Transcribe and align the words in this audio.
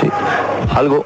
Sí, 0.00 0.08
algo 0.74 1.04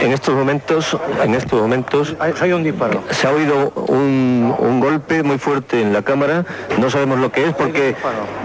en 0.00 0.12
estos 0.12 0.34
momentos, 0.34 0.96
en 1.22 1.34
estos 1.34 1.60
momentos 1.60 2.14
Hay 2.40 2.52
un 2.52 2.62
disparo. 2.62 3.02
se 3.10 3.26
ha 3.26 3.30
oído 3.30 3.70
un, 3.88 4.54
un 4.58 4.80
golpe 4.80 5.22
muy 5.22 5.38
fuerte 5.38 5.80
en 5.80 5.92
la 5.92 6.02
cámara. 6.02 6.44
No 6.78 6.90
sabemos 6.90 7.18
lo 7.20 7.30
que 7.32 7.46
es 7.48 7.54
porque 7.54 7.94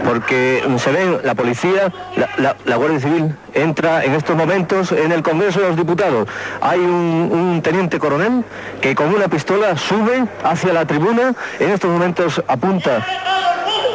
porque 0.05 0.63
se 0.77 0.91
ve 0.91 1.19
la 1.23 1.35
policía, 1.35 1.91
la, 2.15 2.29
la- 2.37 2.55
la 2.65 2.75
Guardia 2.77 2.99
Civil 2.99 3.35
entra 3.53 4.03
en 4.05 4.13
estos 4.13 4.35
momentos 4.37 4.91
en 4.91 5.11
el 5.11 5.21
Congreso 5.23 5.59
de 5.59 5.67
los 5.69 5.75
Diputados. 5.77 6.27
Hay 6.61 6.79
un, 6.79 7.29
un 7.31 7.61
teniente 7.61 7.99
coronel 7.99 8.43
que 8.81 8.95
con 8.95 9.13
una 9.13 9.27
pistola 9.27 9.75
sube 9.77 10.25
hacia 10.43 10.71
la 10.73 10.85
tribuna. 10.85 11.33
En 11.59 11.71
estos 11.71 11.89
momentos 11.91 12.41
apunta 12.47 13.05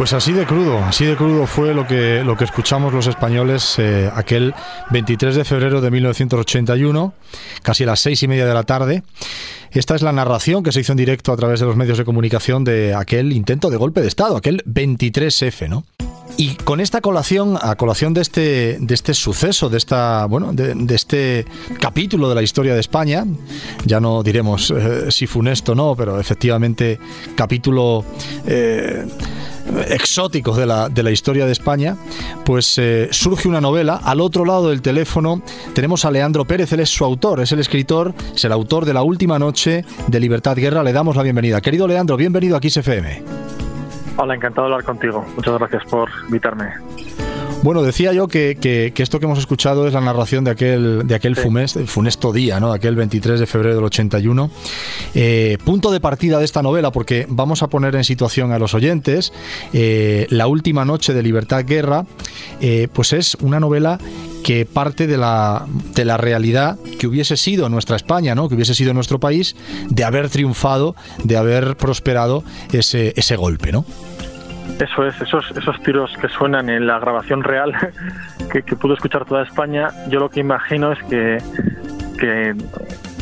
Pues 0.00 0.14
así 0.14 0.32
de 0.32 0.46
crudo, 0.46 0.78
así 0.78 1.04
de 1.04 1.14
crudo 1.14 1.46
fue 1.46 1.74
lo 1.74 1.86
que, 1.86 2.24
lo 2.24 2.34
que 2.34 2.44
escuchamos 2.44 2.94
los 2.94 3.06
españoles 3.06 3.78
eh, 3.78 4.10
aquel 4.14 4.54
23 4.88 5.36
de 5.36 5.44
febrero 5.44 5.82
de 5.82 5.90
1981, 5.90 7.12
casi 7.60 7.82
a 7.82 7.88
las 7.88 8.00
seis 8.00 8.22
y 8.22 8.26
media 8.26 8.46
de 8.46 8.54
la 8.54 8.62
tarde. 8.62 9.02
Esta 9.72 9.94
es 9.94 10.00
la 10.00 10.12
narración 10.12 10.62
que 10.62 10.72
se 10.72 10.80
hizo 10.80 10.92
en 10.94 10.96
directo 10.96 11.34
a 11.34 11.36
través 11.36 11.60
de 11.60 11.66
los 11.66 11.76
medios 11.76 11.98
de 11.98 12.06
comunicación 12.06 12.64
de 12.64 12.94
aquel 12.94 13.30
intento 13.34 13.68
de 13.68 13.76
golpe 13.76 14.00
de 14.00 14.08
Estado, 14.08 14.38
aquel 14.38 14.64
23F, 14.64 15.68
¿no? 15.68 15.84
Y 16.40 16.54
con 16.54 16.80
esta 16.80 17.02
colación, 17.02 17.58
a 17.60 17.76
colación 17.76 18.14
de 18.14 18.22
este, 18.22 18.78
de 18.80 18.94
este 18.94 19.12
suceso, 19.12 19.68
de 19.68 19.76
esta, 19.76 20.24
bueno, 20.24 20.54
de, 20.54 20.72
de 20.74 20.94
este 20.94 21.44
capítulo 21.78 22.30
de 22.30 22.34
la 22.34 22.40
historia 22.40 22.72
de 22.72 22.80
España, 22.80 23.26
ya 23.84 24.00
no 24.00 24.22
diremos 24.22 24.70
eh, 24.70 25.10
si 25.10 25.26
funesto 25.26 25.72
o 25.72 25.74
no, 25.74 25.94
pero 25.94 26.18
efectivamente 26.18 26.98
capítulo 27.34 28.06
eh, 28.46 29.06
exótico 29.88 30.56
de 30.56 30.64
la, 30.64 30.88
de 30.88 31.02
la 31.02 31.10
historia 31.10 31.44
de 31.44 31.52
España, 31.52 31.98
pues 32.46 32.78
eh, 32.78 33.08
surge 33.10 33.46
una 33.46 33.60
novela. 33.60 34.00
Al 34.02 34.22
otro 34.22 34.46
lado 34.46 34.70
del 34.70 34.80
teléfono 34.80 35.42
tenemos 35.74 36.06
a 36.06 36.10
Leandro 36.10 36.46
Pérez, 36.46 36.72
él 36.72 36.80
es 36.80 36.88
su 36.88 37.04
autor, 37.04 37.40
es 37.40 37.52
el 37.52 37.60
escritor, 37.60 38.14
es 38.34 38.42
el 38.46 38.52
autor 38.52 38.86
de 38.86 38.94
La 38.94 39.02
Última 39.02 39.38
Noche 39.38 39.84
de 40.06 40.18
Libertad 40.20 40.56
Guerra. 40.56 40.82
Le 40.84 40.94
damos 40.94 41.16
la 41.16 41.22
bienvenida. 41.22 41.60
Querido 41.60 41.86
Leandro, 41.86 42.16
bienvenido 42.16 42.56
aquí 42.56 42.70
CFM. 42.70 43.49
Hola, 44.16 44.34
encantado 44.34 44.66
de 44.66 44.74
hablar 44.74 44.84
contigo. 44.84 45.24
Muchas 45.36 45.58
gracias 45.58 45.84
por 45.84 46.10
invitarme. 46.26 46.74
Bueno, 47.62 47.82
decía 47.82 48.14
yo 48.14 48.26
que, 48.26 48.56
que- 48.58 48.92
que 48.94 49.02
esto 49.02 49.20
que 49.20 49.26
hemos 49.26 49.38
escuchado 49.38 49.86
es 49.86 49.92
la 49.92 50.00
narración 50.00 50.44
de 50.44 50.50
aquel, 50.50 51.06
de 51.06 51.14
aquel 51.14 51.36
fumes- 51.36 51.74
funesto 51.86 52.32
día, 52.32 52.58
¿no? 52.58 52.72
aquel 52.72 52.96
23 52.96 53.38
de 53.38 53.46
febrero 53.46 53.74
del 53.74 53.84
81. 53.84 54.50
Eh, 55.14 55.58
punto 55.62 55.90
de 55.90 56.00
partida 56.00 56.38
de 56.38 56.46
esta 56.46 56.62
novela, 56.62 56.90
porque 56.90 57.26
vamos 57.28 57.62
a 57.62 57.66
poner 57.68 57.94
en 57.96 58.04
situación 58.04 58.52
a 58.52 58.58
los 58.58 58.72
oyentes. 58.72 59.32
eh, 59.74 60.26
la 60.30 60.46
última 60.46 60.86
noche 60.86 61.12
de 61.12 61.22
Libertad 61.22 61.64
Guerra, 61.66 62.06
eh, 62.62 62.88
pues 62.94 63.12
es 63.12 63.34
una 63.42 63.60
novela 63.60 63.98
que 64.42 64.64
parte 64.64 65.06
de 65.06 65.18
la, 65.18 65.66
de 65.94 66.06
la 66.06 66.16
realidad 66.16 66.78
que 66.98 67.06
hubiese 67.06 67.36
sido 67.36 67.68
nuestra 67.68 67.94
España, 67.96 68.34
¿no? 68.34 68.48
que 68.48 68.54
hubiese 68.54 68.74
sido 68.74 68.94
nuestro 68.94 69.20
país, 69.20 69.54
de 69.90 70.04
haber 70.04 70.30
triunfado, 70.30 70.96
de 71.24 71.36
haber 71.36 71.76
prosperado 71.76 72.42
ese, 72.72 73.12
ese 73.16 73.36
golpe. 73.36 73.70
¿no? 73.70 73.84
Eso 74.78 75.06
es, 75.06 75.20
esos, 75.20 75.50
esos 75.56 75.82
tiros 75.82 76.10
que 76.20 76.28
suenan 76.28 76.70
en 76.70 76.86
la 76.86 76.98
grabación 76.98 77.42
real 77.42 77.72
que, 78.52 78.62
que 78.62 78.76
pudo 78.76 78.94
escuchar 78.94 79.24
toda 79.24 79.42
España, 79.42 79.88
yo 80.08 80.20
lo 80.20 80.30
que 80.30 80.40
imagino 80.40 80.92
es 80.92 81.02
que, 81.04 81.38
que, 82.18 82.54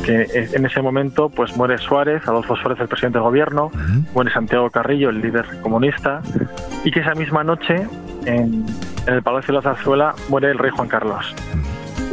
que 0.05 0.49
en 0.53 0.67
ese 0.67 0.83
momento 0.83 1.29
pues 1.29 1.57
muere 1.57 1.79
Suárez, 1.79 2.27
Adolfo 2.27 2.57
Suárez, 2.57 2.81
el 2.81 2.89
presidente 2.89 3.19
del 3.19 3.25
gobierno, 3.25 3.71
muere 4.15 4.31
Santiago 4.33 4.71
Carrillo, 4.71 5.11
el 5.11 5.21
líder 5.21 5.47
comunista, 5.63 6.23
y 6.85 6.91
que 6.91 7.01
esa 7.01 7.15
misma 7.15 7.45
noche 7.45 7.87
en, 8.25 8.65
en 9.07 9.15
el 9.15 9.23
Palacio 9.23 9.53
de 9.53 9.55
la 9.55 9.63
Zarzuela 9.63 10.15
muere 10.29 10.51
el 10.51 10.59
rey 10.59 10.71
Juan 10.71 10.89
Carlos. 10.89 11.35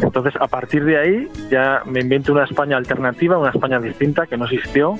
Entonces, 0.01 0.33
a 0.39 0.47
partir 0.47 0.83
de 0.83 0.97
ahí, 0.97 1.31
ya 1.49 1.81
me 1.85 2.01
invento 2.01 2.33
una 2.33 2.43
España 2.43 2.77
alternativa, 2.77 3.37
una 3.37 3.51
España 3.51 3.79
distinta 3.79 4.27
que 4.27 4.37
no 4.37 4.45
existió. 4.45 4.97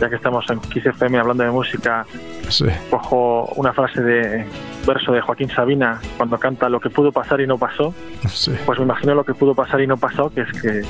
Ya 0.00 0.08
que 0.10 0.16
estamos 0.16 0.44
en 0.50 0.60
XFM 0.60 1.18
hablando 1.18 1.44
de 1.44 1.50
música, 1.50 2.04
Sí. 2.48 2.66
cojo 2.90 3.44
una 3.56 3.72
frase 3.72 4.02
de 4.02 4.44
verso 4.86 5.12
de 5.12 5.20
Joaquín 5.20 5.48
Sabina 5.48 6.00
cuando 6.16 6.38
canta 6.38 6.68
lo 6.68 6.80
que 6.80 6.90
pudo 6.90 7.12
pasar 7.12 7.40
y 7.40 7.46
no 7.46 7.56
pasó. 7.58 7.94
Sí. 8.28 8.52
Pues 8.66 8.78
me 8.78 8.84
imagino 8.84 9.14
lo 9.14 9.24
que 9.24 9.34
pudo 9.34 9.54
pasar 9.54 9.80
y 9.80 9.86
no 9.86 9.96
pasó, 9.96 10.30
que 10.30 10.42
es 10.42 10.52
que, 10.60 10.82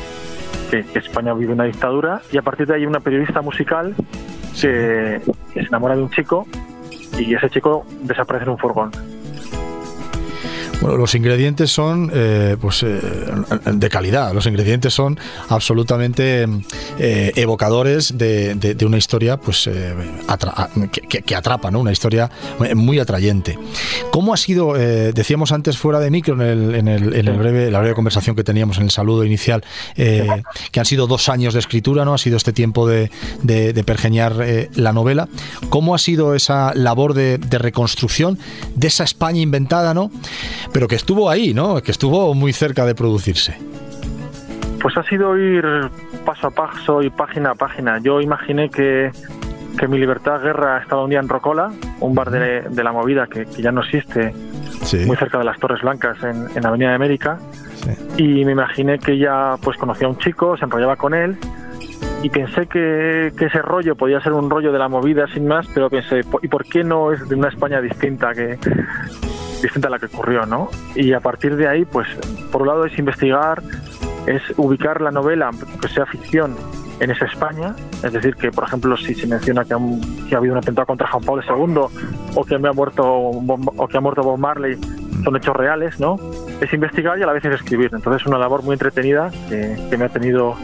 que- 0.70 0.84
que 0.84 0.98
España 0.98 1.34
vive 1.34 1.52
una 1.52 1.64
dictadura 1.64 2.22
y 2.32 2.38
a 2.38 2.42
partir 2.42 2.66
de 2.66 2.74
ahí 2.74 2.86
una 2.86 3.00
periodista 3.00 3.42
musical 3.42 3.94
que, 4.60 5.20
que 5.52 5.60
se 5.60 5.66
enamora 5.68 5.94
de 5.96 6.02
un 6.02 6.10
chico 6.10 6.46
y 7.18 7.34
ese 7.34 7.50
chico 7.50 7.84
desaparece 8.02 8.44
en 8.46 8.50
un 8.52 8.58
furgón. 8.58 8.90
Bueno, 10.84 10.98
los 10.98 11.14
ingredientes 11.14 11.70
son 11.70 12.10
eh, 12.12 12.58
pues 12.60 12.82
eh, 12.82 13.00
de 13.72 13.88
calidad. 13.88 14.34
Los 14.34 14.44
ingredientes 14.44 14.92
son 14.92 15.18
absolutamente 15.48 16.46
eh, 16.98 17.32
evocadores 17.36 18.18
de, 18.18 18.54
de- 18.54 18.74
de 18.74 18.84
una 18.84 18.98
historia 18.98 19.38
pues 19.38 19.66
atra- 19.66 20.68
que, 21.24 21.34
atrapa, 21.34 21.70
¿no? 21.70 21.80
Una 21.80 21.90
historia 21.92 22.30
muy 22.74 22.98
atrayente. 22.98 23.58
¿Cómo 24.10 24.34
ha 24.34 24.36
sido? 24.36 24.74
decíamos 24.74 25.52
antes 25.52 25.78
fuera 25.78 26.00
de 26.00 26.10
micro 26.10 26.34
en, 26.34 26.42
el, 26.42 26.74
en, 26.74 26.88
el- 26.88 27.14
en 27.14 27.28
el 27.28 27.38
breve, 27.38 27.70
la 27.70 27.78
breve 27.78 27.94
conversación 27.94 28.36
que 28.36 28.44
teníamos 28.44 28.76
en 28.76 28.82
el 28.84 28.90
saludo 28.90 29.24
inicial 29.24 29.64
que 29.96 30.80
han 30.80 30.84
sido 30.86 31.06
dos 31.06 31.30
años 31.30 31.54
de 31.54 31.60
escritura, 31.60 32.04
¿no? 32.04 32.12
Ha 32.12 32.18
sido 32.18 32.36
este 32.36 32.52
tiempo 32.52 32.86
de, 32.86 33.10
de- 33.42 33.72
de 33.72 33.84
pergeñar 33.84 34.34
la 34.74 34.92
novela. 34.92 35.28
¿Cómo 35.70 35.94
ha 35.94 35.98
sido 35.98 36.34
esa 36.34 36.74
labor 36.74 37.14
de, 37.14 37.38
de 37.38 37.56
reconstrucción 37.56 38.38
de 38.74 38.88
esa 38.88 39.04
España 39.04 39.40
inventada, 39.40 39.94
¿no? 39.94 40.10
Pero 40.74 40.88
que 40.88 40.96
estuvo 40.96 41.30
ahí, 41.30 41.54
¿no? 41.54 41.80
Que 41.80 41.92
estuvo 41.92 42.34
muy 42.34 42.52
cerca 42.52 42.84
de 42.84 42.96
producirse. 42.96 43.56
Pues 44.82 44.96
ha 44.96 45.04
sido 45.04 45.38
ir 45.38 45.64
paso 46.26 46.48
a 46.48 46.50
paso 46.50 47.00
y 47.00 47.10
página 47.10 47.52
a 47.52 47.54
página. 47.54 48.00
Yo 48.02 48.20
imaginé 48.20 48.68
que, 48.70 49.12
que 49.78 49.86
mi 49.86 49.98
libertad 49.98 50.42
guerra 50.42 50.78
estaba 50.78 51.04
un 51.04 51.10
día 51.10 51.20
en 51.20 51.28
Rocola, 51.28 51.72
un 52.00 52.16
bar 52.16 52.28
de, 52.32 52.62
de 52.62 52.82
la 52.82 52.90
movida 52.90 53.28
que, 53.28 53.46
que 53.46 53.62
ya 53.62 53.70
no 53.70 53.82
existe, 53.82 54.34
muy 55.06 55.16
cerca 55.16 55.38
de 55.38 55.44
las 55.44 55.60
Torres 55.60 55.80
Blancas 55.80 56.18
en, 56.24 56.48
en 56.56 56.66
Avenida 56.66 56.88
de 56.88 56.94
América. 56.96 57.38
Y 58.16 58.44
me 58.44 58.50
imaginé 58.50 58.98
que 58.98 59.12
ella 59.12 59.54
pues 59.62 59.78
conocía 59.78 60.08
a 60.08 60.10
un 60.10 60.18
chico, 60.18 60.56
se 60.56 60.64
enrollaba 60.64 60.96
con 60.96 61.14
él 61.14 61.36
y 62.24 62.30
pensé 62.30 62.66
que, 62.66 63.32
que 63.38 63.44
ese 63.44 63.62
rollo 63.62 63.94
podía 63.94 64.20
ser 64.20 64.32
un 64.32 64.50
rollo 64.50 64.72
de 64.72 64.78
la 64.80 64.88
movida 64.88 65.28
sin 65.32 65.46
más, 65.46 65.68
pero 65.72 65.88
pensé, 65.88 66.22
¿y 66.42 66.48
por 66.48 66.64
qué 66.64 66.82
no 66.82 67.12
es 67.12 67.28
de 67.28 67.36
una 67.36 67.48
España 67.48 67.80
distinta 67.80 68.34
que 68.34 68.58
distinta 69.64 69.88
a 69.88 69.90
la 69.90 69.98
que 69.98 70.06
ocurrió, 70.06 70.46
¿no? 70.46 70.70
Y 70.94 71.12
a 71.12 71.20
partir 71.20 71.56
de 71.56 71.68
ahí, 71.68 71.84
pues, 71.84 72.06
por 72.52 72.62
un 72.62 72.68
lado 72.68 72.84
es 72.84 72.98
investigar, 72.98 73.62
es 74.26 74.42
ubicar 74.56 75.00
la 75.00 75.10
novela, 75.10 75.50
que 75.80 75.88
sea 75.88 76.06
ficción, 76.06 76.56
en 77.00 77.10
esa 77.10 77.24
España, 77.26 77.74
es 78.02 78.12
decir, 78.12 78.36
que 78.36 78.50
por 78.50 78.64
ejemplo 78.64 78.96
si 78.96 79.14
se 79.14 79.26
menciona 79.26 79.64
que, 79.64 79.74
ha, 79.74 79.78
que 80.28 80.34
ha 80.34 80.38
habido 80.38 80.54
un 80.54 80.58
atentado 80.58 80.86
contra 80.86 81.08
Juan 81.08 81.24
Pablo 81.24 81.42
II 81.42 82.00
o 82.34 82.44
que 82.44 82.58
me 82.58 82.68
ha 82.68 82.72
muerto 82.72 83.04
o 83.04 83.88
que 83.88 83.96
ha 83.96 84.00
muerto 84.00 84.22
Bob 84.22 84.38
Marley, 84.38 84.78
son 85.24 85.36
hechos 85.36 85.56
reales, 85.56 85.98
¿no? 85.98 86.16
Es 86.60 86.72
investigar 86.72 87.18
y 87.18 87.22
a 87.22 87.26
la 87.26 87.32
vez 87.32 87.44
es 87.44 87.54
escribir. 87.54 87.90
Entonces 87.92 88.22
es 88.22 88.26
una 88.26 88.38
labor 88.38 88.62
muy 88.62 88.74
entretenida 88.74 89.30
que, 89.48 89.76
que 89.90 89.96
me 89.96 90.04
ha 90.04 90.08
tenido 90.08 90.54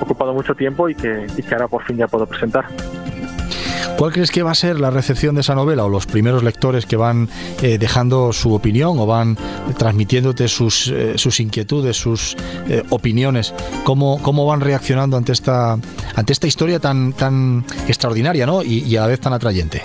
ocupado 0.00 0.32
mucho 0.32 0.54
tiempo 0.54 0.88
y 0.88 0.94
que, 0.94 1.26
y 1.36 1.42
que 1.42 1.54
ahora 1.54 1.68
por 1.68 1.82
fin 1.84 1.96
ya 1.96 2.06
puedo 2.06 2.26
presentar. 2.26 2.66
¿Cuál 4.00 4.14
crees 4.14 4.30
que 4.30 4.42
va 4.42 4.52
a 4.52 4.54
ser 4.54 4.80
la 4.80 4.88
recepción 4.88 5.34
de 5.34 5.42
esa 5.42 5.54
novela 5.54 5.84
o 5.84 5.90
los 5.90 6.06
primeros 6.06 6.42
lectores 6.42 6.86
que 6.86 6.96
van 6.96 7.28
eh, 7.60 7.76
dejando 7.76 8.32
su 8.32 8.54
opinión 8.54 8.98
o 8.98 9.04
van 9.04 9.36
transmitiéndote 9.76 10.48
sus, 10.48 10.88
eh, 10.88 11.18
sus 11.18 11.38
inquietudes, 11.38 11.98
sus 11.98 12.34
eh, 12.66 12.82
opiniones? 12.88 13.52
¿Cómo, 13.84 14.18
¿Cómo 14.22 14.46
van 14.46 14.62
reaccionando 14.62 15.18
ante 15.18 15.32
esta, 15.32 15.76
ante 16.14 16.32
esta 16.32 16.46
historia 16.46 16.80
tan, 16.80 17.12
tan 17.12 17.62
extraordinaria 17.88 18.46
¿no? 18.46 18.62
y, 18.62 18.78
y 18.78 18.96
a 18.96 19.02
la 19.02 19.08
vez 19.08 19.20
tan 19.20 19.34
atrayente? 19.34 19.82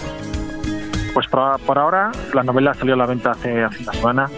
Pues 1.15 1.27
por, 1.27 1.57
por 1.61 1.79
ahora 1.79 2.11
la 2.33 2.43
novela 2.43 2.73
salió 2.73 2.93
a 2.93 2.97
la 2.97 3.05
venta 3.05 3.31
hace, 3.31 3.63
hace 3.63 3.83
una 3.83 3.93
semana. 3.93 4.29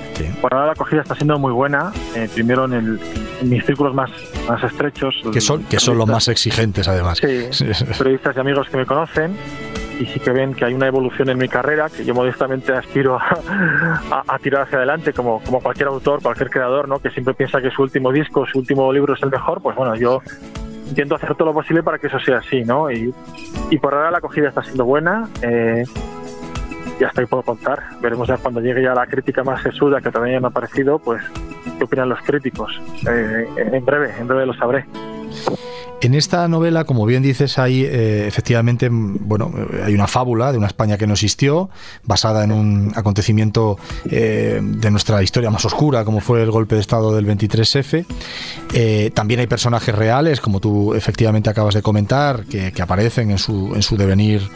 Por 0.41 0.53
ahora 0.53 0.67
la 0.67 0.71
acogida 0.73 1.01
está 1.01 1.15
siendo 1.15 1.39
muy 1.39 1.51
buena. 1.51 1.91
eh, 2.15 2.29
primero 2.31 2.65
en, 2.65 2.73
el, 2.73 2.99
en 3.41 3.49
mis 3.49 3.65
círculos 3.65 3.95
más, 3.95 4.11
más 4.47 4.63
estrechos. 4.63 5.15
Que 5.33 5.41
son, 5.41 5.63
que 5.63 5.79
son 5.79 5.97
los 5.97 6.07
más 6.07 6.27
exigentes 6.27 6.87
además. 6.87 7.19
Sí, 7.51 7.65
periodistas 7.97 8.35
y 8.37 8.39
amigos 8.39 8.67
que 8.69 8.77
me 8.77 8.85
conocen. 8.85 9.35
Y 9.99 10.05
sí 10.05 10.19
que 10.19 10.31
ven 10.31 10.53
que 10.53 10.65
hay 10.65 10.73
una 10.73 10.87
evolución 10.87 11.29
en 11.29 11.37
mi 11.37 11.47
carrera, 11.47 11.89
que 11.89 12.05
yo 12.05 12.13
modestamente 12.13 12.71
aspiro 12.73 13.17
a, 13.17 14.39
tirar 14.39 14.63
hacia 14.63 14.77
adelante, 14.77 15.13
como, 15.13 15.41
como 15.43 15.59
cualquier 15.59 15.87
autor, 15.87 16.21
cualquier 16.21 16.49
creador, 16.49 16.87
¿no? 16.87 16.99
que 16.99 17.09
siempre 17.09 17.33
piensa 17.33 17.61
que 17.61 17.71
su 17.71 17.81
último 17.81 18.11
disco, 18.11 18.45
su 18.45 18.59
último 18.59 18.91
libro 18.91 19.13
es 19.13 19.23
el 19.23 19.29
mejor, 19.29 19.61
pues 19.61 19.75
bueno, 19.75 19.95
yo 19.95 20.21
intento 20.87 21.15
hacer 21.15 21.35
todo 21.35 21.49
lo 21.49 21.53
posible 21.53 21.83
para 21.83 21.97
que 21.97 22.07
eso 22.07 22.19
sea 22.19 22.37
así, 22.37 22.63
¿no? 22.63 22.89
Y, 22.89 23.13
y 23.69 23.77
por 23.77 23.93
ahora 23.93 24.11
la 24.11 24.19
acogida 24.19 24.49
está 24.49 24.63
siendo 24.63 24.85
buena. 24.85 25.27
Eh, 25.41 25.83
ya 26.99 27.11
ahí 27.15 27.25
puedo 27.25 27.43
contar. 27.43 27.83
Veremos 28.01 28.27
ya 28.27 28.37
cuando 28.37 28.61
llegue 28.61 28.81
ya 28.81 28.93
la 28.93 29.05
crítica 29.05 29.43
más 29.43 29.61
sesuda 29.61 30.01
que 30.01 30.11
todavía 30.11 30.39
no 30.39 30.47
ha 30.47 30.49
aparecido, 30.49 30.97
pues 30.99 31.21
qué 31.77 31.83
opinan 31.83 32.09
los 32.09 32.19
críticos. 32.21 32.81
Eh, 33.09 33.47
en 33.57 33.85
breve, 33.85 34.13
en 34.17 34.27
breve 34.27 34.45
lo 34.45 34.53
sabré. 34.53 34.85
En 35.99 36.13
esta 36.13 36.47
novela, 36.47 36.83
como 36.83 37.07
bien 37.07 37.23
dices, 37.23 37.57
hay 37.57 37.83
eh, 37.83 38.27
efectivamente, 38.27 38.87
bueno, 38.91 39.51
hay 39.83 39.95
una 39.95 40.05
fábula 40.05 40.51
de 40.51 40.59
una 40.59 40.67
España 40.67 40.95
que 40.95 41.07
no 41.07 41.13
existió, 41.13 41.71
basada 42.03 42.43
en 42.43 42.51
un 42.51 42.93
acontecimiento 42.95 43.79
eh, 44.11 44.61
de 44.61 44.91
nuestra 44.91 45.23
historia 45.23 45.49
más 45.49 45.65
oscura, 45.65 46.05
como 46.05 46.19
fue 46.19 46.43
el 46.43 46.51
golpe 46.51 46.75
de 46.75 46.81
Estado 46.81 47.15
del 47.15 47.25
23F. 47.25 48.05
Eh, 48.75 49.09
también 49.15 49.39
hay 49.39 49.47
personajes 49.47 49.95
reales, 49.95 50.39
como 50.39 50.59
tú 50.59 50.93
efectivamente 50.93 51.49
acabas 51.49 51.73
de 51.73 51.81
comentar, 51.81 52.45
que, 52.45 52.71
aparecen 52.79 53.31
en 53.31 53.39
su, 53.39 53.73
en 53.73 53.81
su 53.81 53.97
devenir 53.97 54.47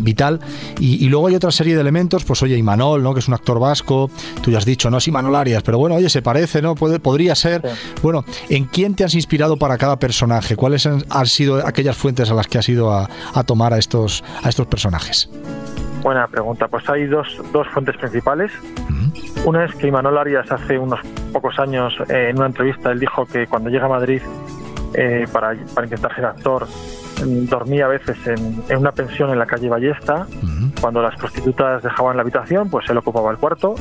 vital. 0.00 0.38
Y, 0.78 1.08
luego 1.08 1.28
hay 1.28 1.34
otra 1.34 1.50
serie 1.50 1.74
de 1.74 1.80
elementos, 1.80 2.24
pues 2.24 2.42
oye, 2.42 2.58
Imanol, 2.58 3.02
¿no? 3.02 3.14
que 3.14 3.20
es 3.20 3.28
un 3.28 3.34
actor 3.34 3.58
vasco, 3.58 4.10
tú 4.42 4.50
ya 4.50 4.58
has 4.58 4.66
dicho, 4.66 4.90
no 4.90 4.98
es 4.98 5.08
Imanol 5.08 5.34
Arias, 5.34 5.62
pero 5.62 5.78
bueno, 5.78 5.96
oye, 5.96 6.10
se 6.10 6.20
parece, 6.20 6.60
¿no? 6.60 6.74
Puede, 6.74 7.00
podría 7.00 7.34
ser. 7.34 7.62
Bueno, 8.02 8.24
¿en 8.50 8.66
quién 8.66 8.94
te 8.94 9.02
has 9.02 9.14
inspirado 9.14 9.56
para 9.56 9.78
cada 9.78 9.98
personaje? 9.98 10.56
¿Cuál 10.56 10.73
han, 10.86 11.26
sido 11.26 11.66
aquellas 11.66 11.96
fuentes 11.96 12.30
a 12.30 12.34
las 12.34 12.46
que 12.46 12.58
has 12.58 12.68
ido 12.68 12.92
a, 12.92 13.08
tomar 13.46 13.72
a 13.72 13.78
estos, 13.78 14.24
a 14.42 14.48
estos 14.48 14.66
personajes? 14.66 15.28
Buena 16.02 16.26
pregunta. 16.28 16.68
Pues 16.68 16.88
hay 16.88 17.06
dos, 17.06 17.26
dos 17.52 17.66
fuentes 17.68 17.96
principales. 17.96 18.52
Una 19.44 19.64
es 19.64 19.74
que 19.74 19.88
Imanol 19.88 20.18
Arias 20.18 20.50
hace 20.50 20.78
unos 20.78 21.00
pocos 21.32 21.58
años, 21.58 21.94
eh, 22.08 22.28
en 22.30 22.36
una 22.36 22.46
entrevista, 22.46 22.92
él 22.92 23.00
dijo 23.00 23.26
que 23.26 23.46
cuando 23.46 23.70
llega 23.70 23.86
a 23.86 23.88
Madrid 23.88 24.22
eh, 24.94 25.26
para, 25.32 25.54
para, 25.74 25.86
intentar 25.86 26.14
ser 26.14 26.24
actor, 26.24 26.66
mm, 27.24 27.46
dormía 27.46 27.86
a 27.86 27.88
veces 27.88 28.16
en, 28.26 28.62
en, 28.68 28.78
una 28.78 28.92
pensión 28.92 29.30
en 29.30 29.38
la 29.38 29.46
calle 29.46 29.68
Ballesta. 29.68 30.26
Cuando 30.80 31.00
las 31.00 31.16
prostitutas 31.16 31.82
dejaban 31.82 32.16
la 32.16 32.22
habitación, 32.22 32.68
pues 32.68 32.88
él 32.90 32.98
ocupaba 32.98 33.30
el 33.30 33.38
cuarto. 33.38 33.74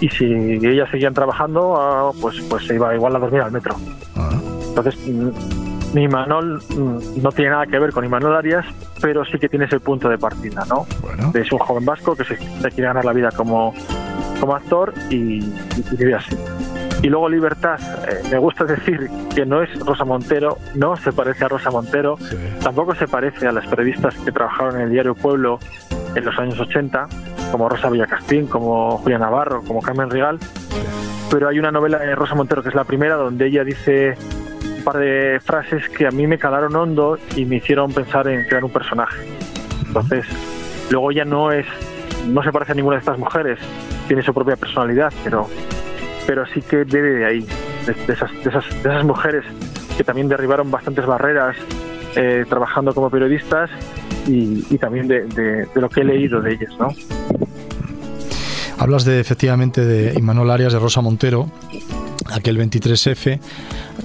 Y 0.00 0.08
si 0.08 0.24
ellas 0.24 0.88
seguían 0.90 1.14
trabajando, 1.14 1.76
ah, 1.76 2.10
pues, 2.20 2.40
pues 2.48 2.66
se 2.66 2.74
iba 2.74 2.94
igual 2.94 3.16
a 3.16 3.18
dormir 3.18 3.42
al 3.42 3.52
metro. 3.52 3.76
Ah. 4.16 4.30
Entonces, 4.68 4.96
mm, 5.92 5.94
ni 5.94 6.08
Manol 6.08 6.62
mm, 6.68 7.22
no 7.22 7.32
tiene 7.32 7.50
nada 7.50 7.66
que 7.66 7.78
ver 7.78 7.92
con 7.92 8.04
Imanol 8.04 8.36
Arias, 8.36 8.66
pero 9.00 9.24
sí 9.24 9.38
que 9.38 9.48
tiene 9.48 9.66
ese 9.66 9.80
punto 9.80 10.08
de 10.08 10.18
partida, 10.18 10.64
¿no? 10.68 10.86
Es 11.34 11.50
un 11.52 11.58
joven 11.58 11.84
vasco 11.84 12.14
que 12.14 12.24
se, 12.24 12.36
quiere 12.36 12.82
ganar 12.82 13.04
la 13.04 13.12
vida 13.12 13.30
como, 13.30 13.74
como 14.40 14.54
actor 14.54 14.92
y, 15.10 15.40
vive 15.92 16.14
así. 16.14 16.36
Y 17.02 17.08
luego 17.08 17.28
Libertad, 17.28 17.78
eh, 18.08 18.22
me 18.30 18.38
gusta 18.38 18.64
decir 18.64 19.08
que 19.32 19.46
no 19.46 19.62
es 19.62 19.78
Rosa 19.80 20.04
Montero, 20.04 20.58
no 20.74 20.96
se 20.96 21.12
parece 21.12 21.44
a 21.44 21.48
Rosa 21.48 21.70
Montero, 21.70 22.18
tampoco 22.60 22.94
se 22.96 23.06
parece 23.06 23.46
a 23.46 23.52
las 23.52 23.66
periodistas 23.68 24.14
que 24.16 24.32
trabajaron 24.32 24.76
en 24.76 24.82
el 24.82 24.90
diario 24.90 25.14
Pueblo 25.14 25.60
en 26.16 26.24
los 26.24 26.36
años 26.38 26.58
80, 26.58 27.06
como 27.52 27.68
Rosa 27.68 27.88
Villacastín, 27.88 28.46
como 28.46 28.98
Julia 28.98 29.18
Navarro, 29.18 29.62
como 29.62 29.80
Carmen 29.80 30.10
Rigal, 30.10 30.40
pero 31.30 31.48
hay 31.48 31.58
una 31.58 31.70
novela 31.70 31.98
de 31.98 32.14
Rosa 32.14 32.34
Montero 32.34 32.62
que 32.62 32.70
es 32.70 32.74
la 32.74 32.84
primera 32.84 33.16
donde 33.16 33.46
ella 33.46 33.62
dice 33.62 34.16
par 34.90 35.00
de 35.02 35.38
frases 35.44 35.86
que 35.90 36.06
a 36.06 36.10
mí 36.10 36.26
me 36.26 36.38
calaron 36.38 36.74
hondo 36.74 37.18
y 37.36 37.44
me 37.44 37.56
hicieron 37.56 37.92
pensar 37.92 38.26
en 38.26 38.44
crear 38.44 38.64
un 38.64 38.70
personaje. 38.70 39.26
Entonces, 39.86 40.24
luego 40.90 41.12
ya 41.12 41.26
no 41.26 41.52
es, 41.52 41.66
no 42.26 42.42
se 42.42 42.50
parece 42.50 42.72
a 42.72 42.74
ninguna 42.74 42.96
de 42.96 43.00
estas 43.00 43.18
mujeres, 43.18 43.58
tiene 44.06 44.22
su 44.22 44.32
propia 44.32 44.56
personalidad, 44.56 45.12
pero, 45.22 45.46
pero 46.26 46.46
sí 46.46 46.62
que 46.62 46.86
debe 46.86 47.10
de 47.10 47.26
ahí, 47.26 47.46
de, 47.84 48.12
esas, 48.14 48.32
de, 48.42 48.48
esas, 48.48 48.64
de 48.82 48.88
esas 48.88 49.04
mujeres 49.04 49.44
que 49.98 50.04
también 50.04 50.26
derribaron 50.26 50.70
bastantes 50.70 51.04
barreras 51.04 51.54
eh, 52.16 52.46
trabajando 52.48 52.94
como 52.94 53.10
periodistas 53.10 53.68
y, 54.26 54.64
y 54.70 54.78
también 54.78 55.06
de, 55.06 55.26
de, 55.26 55.68
lo 55.74 55.90
que 55.90 56.00
he 56.00 56.04
leído 56.04 56.40
de 56.40 56.54
ellas, 56.54 56.72
¿no? 56.78 56.88
Hablas 58.78 59.04
de 59.04 59.20
efectivamente 59.20 59.84
de 59.84 60.18
Imanol 60.18 60.50
Arias, 60.50 60.72
de 60.72 60.78
Rosa 60.78 61.02
Montero, 61.02 61.50
aquel 62.32 62.58
23F, 62.58 63.40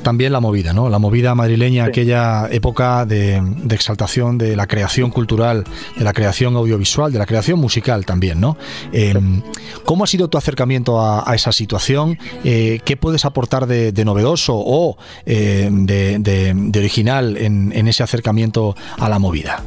también 0.04 0.31
la 0.31 0.40
movida, 0.40 0.74
¿no? 0.74 0.90
La 0.90 1.00
movida 1.00 1.36
madrileña, 1.36 1.86
aquella 1.86 2.48
época 2.52 3.06
de, 3.06 3.42
exaltación 3.70 4.38
de 4.38 4.56
la 4.56 4.68
creación 4.68 5.12
cultural, 5.12 5.64
de 5.98 6.04
la 6.04 6.14
creación 6.14 6.56
audiovisual, 6.56 7.12
de 7.12 7.20
la 7.20 7.25
creación 7.25 7.60
musical 7.60 8.06
también, 8.06 8.40
¿no? 8.40 8.58
Em, 8.92 9.42
¿Cómo 9.86 10.04
ha 10.04 10.08
sido 10.08 10.30
tu 10.30 10.38
acercamiento 10.38 11.02
a, 11.02 11.34
esa 11.34 11.52
situación? 11.52 12.18
Eh, 12.44 12.80
¿Qué 12.86 12.98
puedes 12.98 13.25
aportar 13.25 13.66
de, 13.68 14.06
novedoso 14.06 14.54
o 14.56 14.98
eh, 15.25 15.70
de, 15.72 16.80
original 16.80 17.38
en 17.38 17.88
ese 17.88 18.04
acercamiento 18.04 18.75
a 18.98 19.10
la 19.10 19.20
movida? 19.20 19.64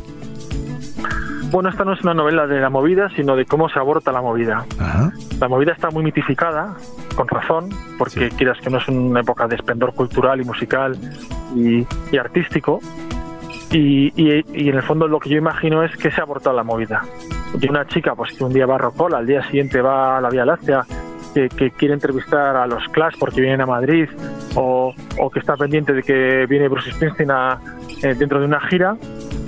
Bueno, 1.50 1.69
esta 1.69 1.85
no 1.85 1.93
es 1.93 2.03
una 2.03 2.12
novela 2.12 2.47
de 2.47 2.61
la 2.61 2.70
movida, 2.70 3.08
sino 3.14 3.37
de 3.37 3.44
cómo 3.44 3.69
se 3.69 3.79
aborta 3.79 4.11
la 4.12 4.20
movida. 4.20 4.67
La 5.41 5.49
movida 5.49 5.73
está 5.73 5.91
muy 5.91 6.03
mitificada, 6.03 6.76
con 7.17 7.27
razón, 7.27 7.71
porque 7.99 8.29
quieras 8.29 8.59
que 8.61 8.71
no 8.71 8.79
es 8.79 8.87
una 8.89 9.21
época 9.21 9.49
de 9.49 9.57
esplendor 9.57 9.95
cultural 9.95 10.41
y 10.41 10.45
musical 10.45 10.97
y, 11.55 11.85
artístico. 12.17 12.81
Y, 13.73 14.13
en 14.31 14.77
el 14.77 14.83
fondo 14.83 15.09
lo 15.09 15.19
que 15.19 15.31
yo 15.31 15.39
imagino 15.39 15.83
es 15.83 15.97
que 15.97 16.11
se 16.11 16.21
ha 16.21 16.25
abortado 16.25 16.55
la 16.55 16.63
movida. 16.63 17.03
De 17.55 17.69
una 17.69 17.87
chica 17.87 18.15
pues 18.15 18.33
que 18.33 18.45
un 18.45 18.53
día 18.53 18.67
va 18.67 18.77
a 18.77 18.79
Rocola, 18.79 19.19
al 19.19 19.27
día 19.27 19.43
siguiente 19.45 19.81
va 19.81 20.19
a 20.19 20.21
la 20.21 20.31
Vía 20.31 20.45
Láctea, 20.45 20.85
que, 21.35 21.71
quiere 21.71 21.95
entrevistar 21.95 22.57
a 22.57 22.67
los 22.67 22.83
Clash 22.89 23.15
porque 23.19 23.41
vienen 23.41 23.61
a 23.61 23.67
Madrid, 23.67 24.09
o, 24.55 24.95
que 25.33 25.41
está 25.41 25.57
pendiente 25.57 25.93
de 25.93 26.03
que 26.03 26.47
viene 26.47 26.69
Bruce 26.69 26.93
Springsteen 26.93 27.31
eh, 28.03 28.15
dentro 28.15 28.41
de 28.41 28.47
una 28.47 28.61
gira, 28.61 28.97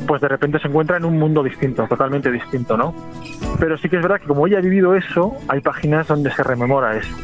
pues 0.07 0.21
de 0.21 0.29
repente 0.29 0.59
se 0.59 0.69
encuentra 0.69 0.97
en 0.97 1.05
un 1.05 1.19
mundo 1.19 1.43
distinto, 1.43 1.87
totalmente 1.87 2.31
distinto, 2.31 2.77
¿no? 2.77 2.95
Pero 3.59 3.77
sí 3.79 3.89
que 3.89 3.97
es 3.97 4.03
verdad 4.03 4.21
que 4.21 4.27
como 4.27 4.47
ella 4.47 4.59
ha 4.59 4.63
vivido 4.63 4.95
eso, 4.95 5.37
hay 5.49 5.61
páginas 5.61 6.09
donde 6.09 6.31
se 6.31 6.43
rememora 6.43 6.97
eso, 6.97 7.15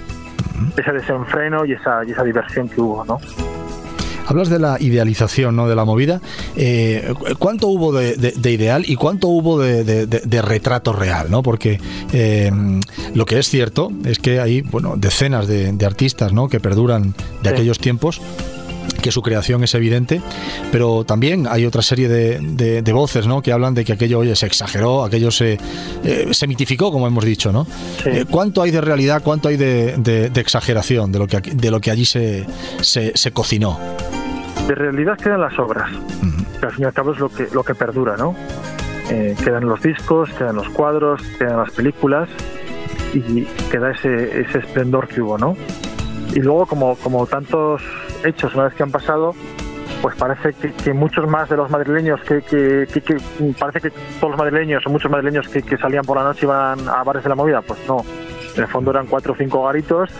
ese 0.76 0.92
desenfreno 0.92 1.64
y 1.64 1.72
esa, 1.72 2.04
y 2.04 2.12
esa 2.12 2.22
diversión 2.22 2.68
que 2.68 2.80
hubo, 2.80 3.04
¿no? 3.04 3.18
Hablas 4.26 4.48
de 4.48 4.58
la 4.58 4.78
idealización 4.80 5.54
¿no? 5.54 5.68
de 5.68 5.76
la 5.76 5.84
movida. 5.84 6.20
Eh, 6.56 7.12
¿Cuánto 7.38 7.68
hubo 7.68 7.92
de, 7.92 8.32
ideal 8.50 8.84
y 8.86 8.96
cuánto 8.96 9.28
hubo 9.28 9.58
de, 9.58 10.42
retrato 10.42 10.92
real? 10.92 11.30
¿no? 11.30 11.42
Porque 11.42 11.78
eh, 12.12 12.50
lo 13.14 13.26
que 13.26 13.38
es 13.38 13.48
cierto 13.48 13.92
es 14.04 14.18
que 14.18 14.40
hay 14.40 14.62
bueno, 14.62 14.94
decenas 14.96 15.46
de, 15.46 15.76
artistas 15.84 16.32
¿no? 16.32 16.48
que 16.48 16.58
perduran 16.58 17.14
de 17.42 17.50
aquellos 17.50 17.78
tiempos 17.78 18.22
que 19.04 19.12
su 19.12 19.20
creación 19.20 19.62
es 19.62 19.74
evidente, 19.74 20.22
pero 20.72 21.04
también 21.04 21.46
hay 21.46 21.66
otra 21.66 21.82
serie 21.82 22.08
de, 22.08 22.92
voces 22.92 23.26
¿no? 23.26 23.42
que 23.42 23.52
hablan 23.52 23.74
de 23.74 23.84
que 23.84 23.92
aquello 23.92 24.20
oye, 24.20 24.34
se 24.34 24.46
exageró, 24.46 25.04
aquello 25.04 25.30
se, 25.30 25.58
eh, 26.04 26.28
se 26.32 26.46
mitificó, 26.46 26.90
como 26.90 27.06
hemos 27.06 27.24
dicho. 27.24 27.52
¿no? 27.52 27.66
Eh, 28.06 28.24
¿Cuánto 28.30 28.62
hay 28.62 28.70
de 28.70 28.80
realidad, 28.80 29.22
cuánto 29.22 29.48
hay 29.48 29.56
de, 29.56 30.30
exageración 30.34 31.12
de 31.12 31.18
lo 31.18 31.26
que, 31.26 31.40
de 31.40 31.70
lo 31.70 31.80
que 31.80 31.90
allí 31.90 32.06
se, 32.06 32.46
se, 32.80 33.32
cocinó? 33.32 33.78
De 34.66 34.74
realidad 34.74 35.18
quedan 35.18 35.42
las 35.42 35.58
obras, 35.58 35.90
que 36.58 36.66
al 36.66 36.72
fin 36.72 36.84
y 36.84 36.86
al 36.86 36.92
cabo 36.94 37.12
es 37.12 37.18
lo 37.18 37.28
que, 37.28 37.48
lo 37.52 37.62
que 37.62 37.74
perdura. 37.74 38.16
¿no? 38.16 38.34
Eh, 39.10 39.36
quedan 39.44 39.66
los 39.66 39.82
discos, 39.82 40.30
quedan 40.30 40.56
los 40.56 40.70
cuadros, 40.70 41.20
quedan 41.38 41.58
las 41.58 41.70
películas 41.72 42.28
y 43.12 43.42
queda 43.70 43.90
ese, 43.90 44.40
ese 44.40 44.58
esplendor 44.60 45.08
que 45.08 45.20
hubo. 45.20 45.36
¿no? 45.36 45.56
Y 46.34 46.40
luego, 46.40 46.64
como, 46.66 46.96
como 46.96 47.26
tantos 47.26 47.82
hechos 48.24 48.54
una 48.54 48.64
vez 48.64 48.74
que 48.74 48.82
han 48.82 48.90
pasado, 48.90 49.34
pues 50.02 50.16
parece 50.16 50.52
que, 50.52 50.92
muchos 50.92 51.26
más 51.26 51.48
de 51.48 51.56
los 51.56 51.70
madrileños 51.70 52.20
que, 52.22 52.42
parece 53.58 53.80
que 53.80 53.90
todos 54.20 54.32
los 54.32 54.38
madrileños 54.38 54.86
o 54.86 54.90
muchos 54.90 55.10
madrileños 55.10 55.48
que, 55.48 55.78
salían 55.78 56.04
por 56.04 56.18
la 56.18 56.24
noche 56.24 56.44
iban 56.44 56.88
a 56.88 57.02
bares 57.02 57.22
de 57.22 57.28
la 57.30 57.34
movida, 57.34 57.62
pues 57.62 57.80
no. 57.88 58.04
En 58.54 58.62
el 58.62 58.68
fondo 58.68 58.90
eran 58.90 59.06
cuatro 59.06 59.32
o 59.32 59.36
cinco 59.36 59.64
garitos 59.64 60.10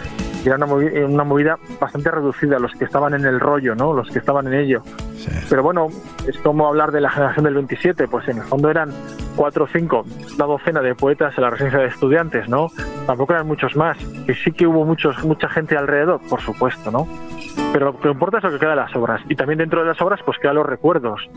y 0.44 0.49
era 0.49 0.56
una 0.56 0.66
movida, 0.66 1.06
una 1.06 1.25
movida 1.25 1.58
bastante 1.80 2.11
reducida, 2.11 2.58
los 2.58 2.73
que 2.73 2.84
estaban 2.84 3.14
en 3.14 3.25
el 3.25 3.38
rollo, 3.38 3.75
¿no? 3.75 3.92
Los 3.92 4.08
que 4.08 4.18
estaban 4.18 4.46
en 4.46 4.54
ello. 4.54 4.82
Pero 5.49 5.62
bueno, 5.62 5.88
es 6.26 6.37
como 6.38 6.66
hablar 6.66 6.90
de 6.90 7.00
la 7.00 7.11
generación 7.11 7.44
del 7.44 7.54
27, 7.54 8.08
pues 8.08 8.28
en 8.28 8.38
el 8.38 8.44
fondo 8.44 8.70
eran 8.70 8.90
cuatro 9.37 9.64
o 9.64 9.68
cinco, 9.68 10.04
una 10.34 10.46
docena 10.46 10.80
de 10.80 10.94
poetas 10.94 11.37
en 11.37 11.44
la 11.44 11.50
residencia 11.50 11.80
de 11.80 11.87
estudiantes, 11.87 12.49
¿no? 12.49 12.68
Tampoco 13.06 13.32
eran 13.32 13.46
muchos 13.46 13.76
más, 13.76 13.96
que 14.26 14.34
sí 14.34 14.52
que 14.52 14.66
hubo 14.66 14.84
muchos, 14.84 15.23
mucha 15.25 15.49
gente 15.49 15.76
alrededor, 15.76 16.20
por 16.28 16.40
supuesto, 16.40 16.90
¿no? 16.90 17.06
Pero 17.75 17.87
lo 17.87 17.99
que 17.99 18.09
importa 18.09 18.38
es 18.38 18.45
lo 18.45 18.52
que 18.52 18.61
queda 18.61 18.71
de 18.71 18.76
las 18.76 18.95
obras. 18.95 19.21
Y 19.28 19.35
también 19.35 19.59
dentro 19.59 19.81
de 19.81 19.87
las 19.88 20.00
obras, 20.00 20.21
pues 20.25 20.38
quedan 20.38 20.54
los 20.54 20.64
recuerdos, 20.64 21.28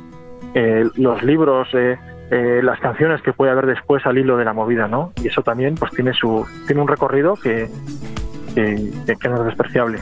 eh, 0.53 0.87
los 0.93 1.23
libros, 1.23 1.67
eh, 1.73 1.97
eh, 2.29 2.59
las 2.61 2.79
canciones 2.79 3.23
que 3.23 3.33
puede 3.33 3.51
haber 3.51 3.65
después 3.65 4.05
al 4.05 4.19
hilo 4.19 4.37
de 4.37 4.45
la 4.45 4.53
movida, 4.53 4.87
¿no? 4.87 5.13
Y 5.19 5.29
eso 5.29 5.41
también, 5.41 5.73
pues 5.73 5.91
tiene 5.93 6.13
su, 6.13 6.45
tiene 6.67 6.83
un 6.83 6.87
recorrido 6.87 7.33
que, 7.37 7.67
que, 8.53 9.15
que 9.19 9.29
no 9.29 9.37
es 9.37 9.45
despreciable. 9.45 9.97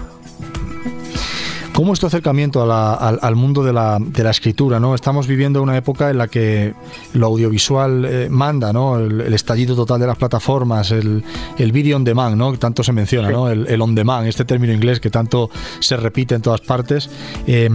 ¿Cómo 1.75 1.91
es 1.91 2.00
tu 2.00 2.08
acercamiento 2.08 2.63
al, 2.72 3.36
mundo 3.36 3.62
de 3.62 3.74
la, 3.74 4.00
escritura? 4.29 4.79
¿no? 4.79 4.96
Estamos 4.96 5.27
viviendo 5.27 5.62
una 5.62 5.75
época 5.75 6.10
en 6.10 6.17
la 6.17 6.29
que 6.29 6.74
lo 7.13 7.27
audiovisual 7.27 8.05
eh, 8.05 8.27
manda, 8.29 8.72
¿no? 8.72 8.98
El, 8.98 9.34
estallido 9.34 9.75
total 9.75 10.00
de 10.00 10.08
las 10.08 10.15
plataformas, 10.17 10.91
el, 10.91 11.22
el 11.58 11.72
video 11.74 11.98
on 11.98 12.05
demand, 12.05 12.38
¿no? 12.38 12.53
que 12.53 12.58
tanto 12.60 12.82
se 12.82 12.94
menciona, 12.94 13.29
¿no? 13.29 13.50
el, 13.50 13.82
on 13.82 13.94
demand, 13.94 14.25
este 14.25 14.46
término 14.46 14.72
inglés 14.72 15.01
que 15.01 15.10
tanto 15.10 15.50
se 15.79 15.98
repite 15.98 16.36
en 16.36 16.41
todas 16.41 16.62
partes. 16.62 17.10
Eh, 17.46 17.70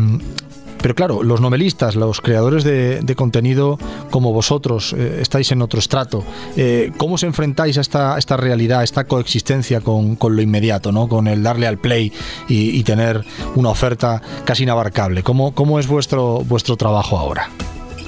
pero 0.82 0.94
claro, 0.94 1.22
los 1.22 1.40
novelistas, 1.40 1.96
los 1.96 2.20
creadores 2.20 2.64
de, 2.64 3.14
contenido 3.16 3.78
como 4.10 4.32
vosotros, 4.32 4.94
eh, 4.94 5.18
estáis 5.20 5.52
en 5.52 5.62
otro 5.62 5.78
estrato. 5.78 6.24
Eh, 6.56 6.92
¿Cómo 6.96 7.14
os 7.14 7.22
enfrentáis 7.22 7.76
a 7.78 7.82
esta, 7.82 8.16
esta 8.16 8.36
realidad, 8.36 8.80
a 8.80 8.84
esta 8.84 9.04
coexistencia 9.04 9.80
con, 9.80 10.16
lo 10.20 10.42
inmediato, 10.42 10.92
¿no? 10.92 11.08
con 11.08 11.26
el 11.26 11.42
darle 11.42 11.66
al 11.66 11.78
play 11.78 12.12
y, 12.48 12.80
tener 12.84 13.24
una 13.56 13.68
oferta 13.68 14.22
casi 14.44 14.62
inabarcable? 14.62 15.22
¿Cómo, 15.22 15.54
cómo 15.54 15.78
es 15.78 15.86
vuestro, 15.86 16.40
vuestro 16.44 16.76
trabajo 16.76 17.18
ahora? 17.18 17.48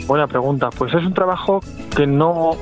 Buena 0.07 0.27
pregunta. 0.27 0.71
Pues 0.71 0.95
es 0.95 1.05
un 1.05 1.15
trabajo 1.15 1.61
que 1.95 2.07
no, 2.07 2.53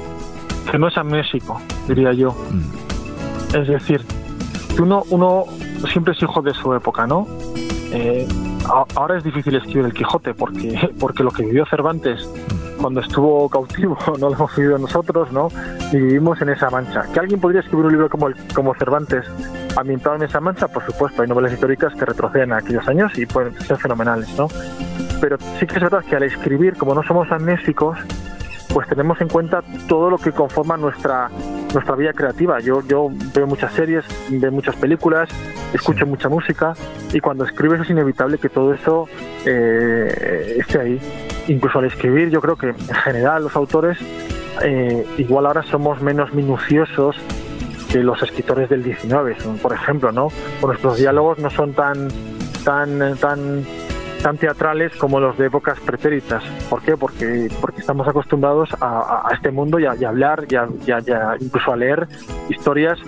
que 0.71 0.79
no 0.79 0.89
es 0.89 0.97
amnésico, 0.97 1.61
diría 1.89 2.13
yo. 2.13 2.31
Mm. 2.33 3.57
Es 3.57 3.69
decir, 3.69 4.05
uno, 4.81 5.05
uno 5.11 5.45
siempre 5.93 6.15
es 6.15 6.23
hijo 6.23 6.43
de 6.43 6.53
su 6.55 6.75
época, 6.75 7.07
¿no? 7.07 7.27
Eh, 7.93 8.27
ahora 8.71 9.19
es 9.19 9.25
difícil 9.25 9.57
escribir 9.57 9.87
el 9.87 9.93
Quijote 9.93 10.35
porque, 10.35 10.91
porque 10.99 11.23
lo 11.23 11.31
que 11.31 11.45
vivió 11.45 11.67
Cervantes 11.67 12.29
cuando 12.81 13.01
estuvo 13.01 13.49
cautivo 13.49 13.99
no 14.19 14.31
lo 14.31 14.35
hemos 14.35 14.57
vivido 14.57 14.79
nosotros, 14.79 15.31
¿no? 15.33 15.49
Y 15.93 15.97
vivimos 15.97 16.41
en 16.41 16.51
esa 16.51 16.71
mancha. 16.71 17.03
¿Que 17.13 17.21
alguien 17.21 17.41
podría 17.41 17.61
escribir 17.61 17.87
un 17.87 17.93
libro 17.93 18.09
como, 18.09 18.29
como 18.55 18.75
Cervantes 18.75 19.27
ambientado 19.77 20.17
en 20.17 20.23
esa 20.23 20.41
mancha? 20.41 20.69
Por 20.69 20.85
supuesto, 20.87 21.23
hay 21.23 21.29
novelas 21.29 21.53
históricas 21.53 21.95
que 21.95 22.05
retroceden 22.05 22.53
a 22.53 22.59
aquellos 22.59 22.87
años 22.89 23.17
y 23.19 23.27
pueden 23.27 23.59
ser 23.61 23.77
fenomenales, 23.77 24.29
¿no? 24.39 24.49
Pero 25.21 25.37
sí 25.59 25.67
que 25.67 25.75
es 25.75 25.83
verdad 25.83 26.05
que 26.05 26.17
al 26.17 26.23
escribir, 26.23 26.77
como 26.77 26.95
no 26.95 27.03
somos 27.03 27.31
amnésicos, 27.31 27.99
pues 28.73 28.89
tenemos 28.89 29.21
en 29.21 29.29
cuenta 29.29 29.63
todo 29.89 30.11
lo 30.11 30.19
que 30.19 30.33
conforma 30.33 30.77
nuestra 30.77 31.29
nuestra 31.73 31.95
vida 31.97 32.13
creativa. 32.13 32.61
Yo, 32.61 32.83
yo 32.87 33.09
veo 33.35 33.47
muchas 33.47 33.73
series, 33.73 34.05
veo 34.29 34.53
muchas 34.53 34.77
películas, 34.77 35.29
escucho 35.73 36.07
mucha 36.07 36.29
música 36.29 36.75
y 37.13 37.21
cuando 37.21 37.45
escribes 37.45 37.81
es 37.81 37.91
inevitable 37.91 38.39
que 38.39 38.49
todo 38.49 38.75
eso 38.75 39.09
eh, 39.45 40.57
esté 40.59 40.81
ahí. 40.81 41.01
Incluso 41.49 41.79
al 41.79 41.87
escribir 41.87 42.31
yo 42.31 42.41
creo 42.41 42.57
que 42.57 42.69
en 42.69 42.95
general 43.05 43.45
los 43.45 43.57
autores 43.57 43.99
eh, 44.63 45.07
igual 45.19 45.47
ahora 45.47 45.63
somos 45.63 46.03
menos 46.03 46.33
minuciosos 46.35 47.17
que 47.91 47.99
los 47.99 48.23
escritores 48.23 48.69
del 48.69 48.83
19, 48.85 49.37
por 49.61 49.73
ejemplo, 49.73 50.13
¿no? 50.13 50.29
nuestros 50.63 50.99
diálogos 50.99 51.39
no 51.39 51.51
son 51.51 51.73
tan 51.73 52.09
tan 52.65 53.17
tan 53.17 53.65
tan 54.23 54.37
teatrales 54.37 54.95
como 54.97 55.21
los 55.21 55.37
de 55.39 55.47
épocas 55.47 55.79
pretéritas. 55.81 56.43
¿Por 56.69 56.83
qué? 56.83 56.97
Porque, 56.97 57.51
porque 57.61 57.81
estamos 57.81 58.07
acostumbrados 58.07 58.69
a, 58.81 59.29
este 59.33 59.51
mundo 59.51 59.79
y 59.79 59.87
a, 59.87 59.93
hablar 59.93 60.47
y, 60.49 60.57
a, 60.57 61.37
incluso 61.41 61.73
a 61.73 61.77
leer 61.77 62.07
historias 62.49 62.99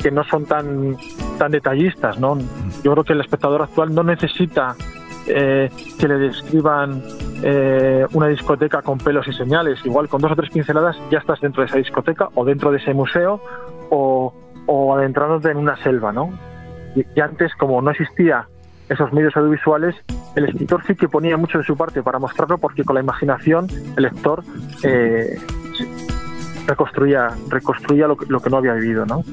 que 0.00 0.10
no 0.10 0.24
son 0.24 0.46
tan, 0.46 0.96
tan 1.38 1.50
detallistas. 1.50 2.18
¿no? 2.18 2.38
Yo 2.82 2.92
creo 2.92 3.04
que 3.04 3.12
el 3.12 3.20
espectador 3.20 3.62
actual 3.62 3.94
no 3.94 4.02
necesita 4.02 4.74
eh, 5.26 5.70
que 5.98 6.08
le 6.08 6.14
describan 6.14 7.02
eh, 7.42 8.06
una 8.12 8.28
discoteca 8.28 8.82
con 8.82 8.98
pelos 8.98 9.26
y 9.28 9.32
señales. 9.32 9.84
Igual 9.84 10.08
con 10.08 10.20
dos 10.20 10.32
o 10.32 10.36
tres 10.36 10.50
pinceladas 10.50 10.96
ya 11.10 11.18
estás 11.18 11.40
dentro 11.40 11.62
de 11.62 11.68
esa 11.68 11.78
discoteca 11.78 12.28
o 12.34 12.44
dentro 12.44 12.70
de 12.70 12.78
ese 12.78 12.94
museo 12.94 13.40
o, 13.90 14.32
o 14.66 14.94
adentrándote 14.94 15.50
en 15.50 15.56
una 15.56 15.76
selva. 15.82 16.12
¿no? 16.12 16.30
y 16.94 17.20
antes, 17.20 17.54
como 17.54 17.80
no 17.80 17.92
existía 17.92 18.48
esos 18.88 19.12
medios 19.12 19.36
audiovisuales, 19.36 19.94
el 20.36 20.44
escritor 20.44 20.82
sí 20.86 20.94
que 20.94 21.08
ponía 21.08 21.36
mucho 21.36 21.58
de 21.58 21.64
su 21.64 21.76
parte 21.76 22.02
para 22.02 22.18
mostrarlo 22.18 22.58
porque 22.58 22.84
con 22.84 22.94
la 22.94 23.00
imaginación 23.00 23.66
el 23.96 24.02
lector 24.02 24.42
eh, 24.82 25.38
reconstruía, 26.66 27.28
reconstruía 27.48 28.06
lo, 28.06 28.16
lo 28.28 28.40
que 28.40 28.50
no 28.50 28.58
había 28.58 28.74
vivido, 28.74 29.06
¿no? 29.06 29.24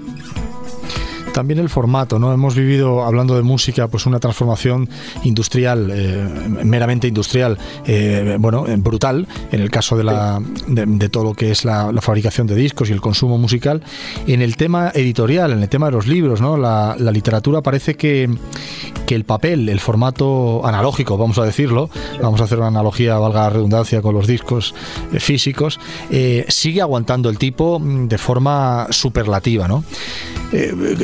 También 1.38 1.60
el 1.60 1.70
formato, 1.70 2.17
¿no? 2.17 2.34
Hemos 2.34 2.56
vivido, 2.56 3.03
hablando 3.03 3.36
de 3.36 3.44
música, 3.44 3.88
pues 3.88 4.08
una 4.08 4.20
transformación 4.20 4.89
industrial, 5.24 5.91
eh, 5.94 6.27
meramente 6.63 7.08
industrial, 7.08 7.60
eh, 7.86 8.38
bueno, 8.39 8.65
eh, 8.65 8.75
brutal, 8.77 9.27
en 9.51 9.62
el 9.62 9.70
caso 9.70 9.96
de, 9.96 10.03
la, 10.03 10.41
de, 10.65 11.10
todo 11.10 11.25
lo 11.25 11.34
que 11.36 11.51
es 11.51 11.63
la, 11.63 11.94
fabricación 12.01 12.48
de 12.48 12.56
discos 12.56 12.89
y 12.89 12.94
el 12.94 13.01
consumo 13.01 13.38
musical. 13.38 13.84
En 14.25 14.41
el 14.41 14.56
tema 14.56 14.91
editorial, 14.96 15.51
en 15.51 15.62
el 15.62 15.70
tema 15.70 15.86
de 15.86 15.91
los 15.91 16.08
libros, 16.08 16.41
¿no? 16.41 16.58
La, 16.58 16.96
literatura 16.98 17.62
parece 17.62 17.94
que, 17.94 18.27
que 19.06 19.13
el 19.13 19.24
papel, 19.24 19.70
el 19.70 19.79
formato 19.79 20.65
analógico, 20.65 21.20
vamos 21.20 21.38
a 21.38 21.44
decirlo, 21.44 21.91
vamos 22.20 22.41
a 22.41 22.46
hacer 22.46 22.58
una 22.58 22.70
analogía, 22.70 23.20
valga 23.20 23.44
la 23.44 23.50
redundancia, 23.51 24.01
con 24.01 24.15
los 24.15 24.25
discos 24.25 24.74
físicos, 25.20 25.79
sigue 26.48 26.82
aguantando 26.82 27.29
el 27.29 27.38
tipo 27.38 27.79
mm, 27.79 28.08
de 28.08 28.17
forma 28.17 28.88
superlativa, 28.89 29.67
¿no? 29.67 29.84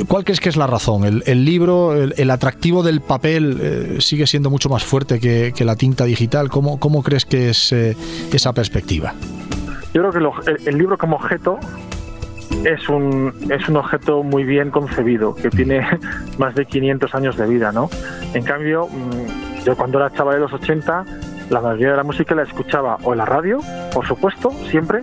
¿Cuál 0.07 0.22
crees 0.23 0.39
que 0.39 0.49
es 0.49 0.57
la 0.57 0.67
razón? 0.67 1.03
¿El, 1.25 1.45
libro, 1.45 1.93
el, 1.93 2.31
atractivo 2.31 2.83
del 2.83 3.01
papel 3.01 3.57
eh, 3.61 3.97
sigue 3.99 4.27
siendo 4.27 4.49
mucho 4.49 4.69
más 4.69 4.83
fuerte 4.83 5.19
que, 5.19 5.65
la 5.65 5.75
tinta 5.75 6.05
digital? 6.05 6.49
¿Cómo, 6.49 6.79
cómo 6.79 7.03
crees 7.03 7.25
que 7.25 7.49
es 7.49 7.71
eh, 7.71 7.95
esa 8.31 8.53
perspectiva? 8.53 9.13
Yo 9.93 10.01
creo 10.01 10.33
que 10.41 10.69
el, 10.69 10.77
libro 10.77 10.97
como 10.97 11.15
objeto 11.15 11.59
es 12.65 12.89
un, 12.89 13.33
es 13.49 13.67
un 13.69 13.77
objeto 13.77 14.23
muy 14.23 14.43
bien 14.43 14.71
concebido, 14.71 15.35
que 15.35 15.49
tiene 15.49 15.81
más 16.37 16.55
de 16.55 16.65
500 16.65 17.15
años 17.15 17.37
de 17.37 17.47
vida, 17.47 17.71
¿no? 17.71 17.89
En 18.33 18.43
cambio, 18.43 18.87
mm, 18.87 19.63
yo 19.65 19.75
cuando 19.75 19.99
era 19.99 20.11
chaval 20.11 20.35
de 20.35 20.41
los 20.41 20.53
80, 20.53 21.05
la 21.49 21.61
mayoría 21.61 21.91
de 21.91 21.97
la 21.97 22.03
música 22.03 22.35
la 22.35 22.43
escuchaba 22.43 22.97
o 23.03 23.13
en 23.13 23.19
la 23.19 23.25
radio, 23.25 23.59
por 23.93 24.07
supuesto, 24.07 24.51
siempre, 24.69 25.01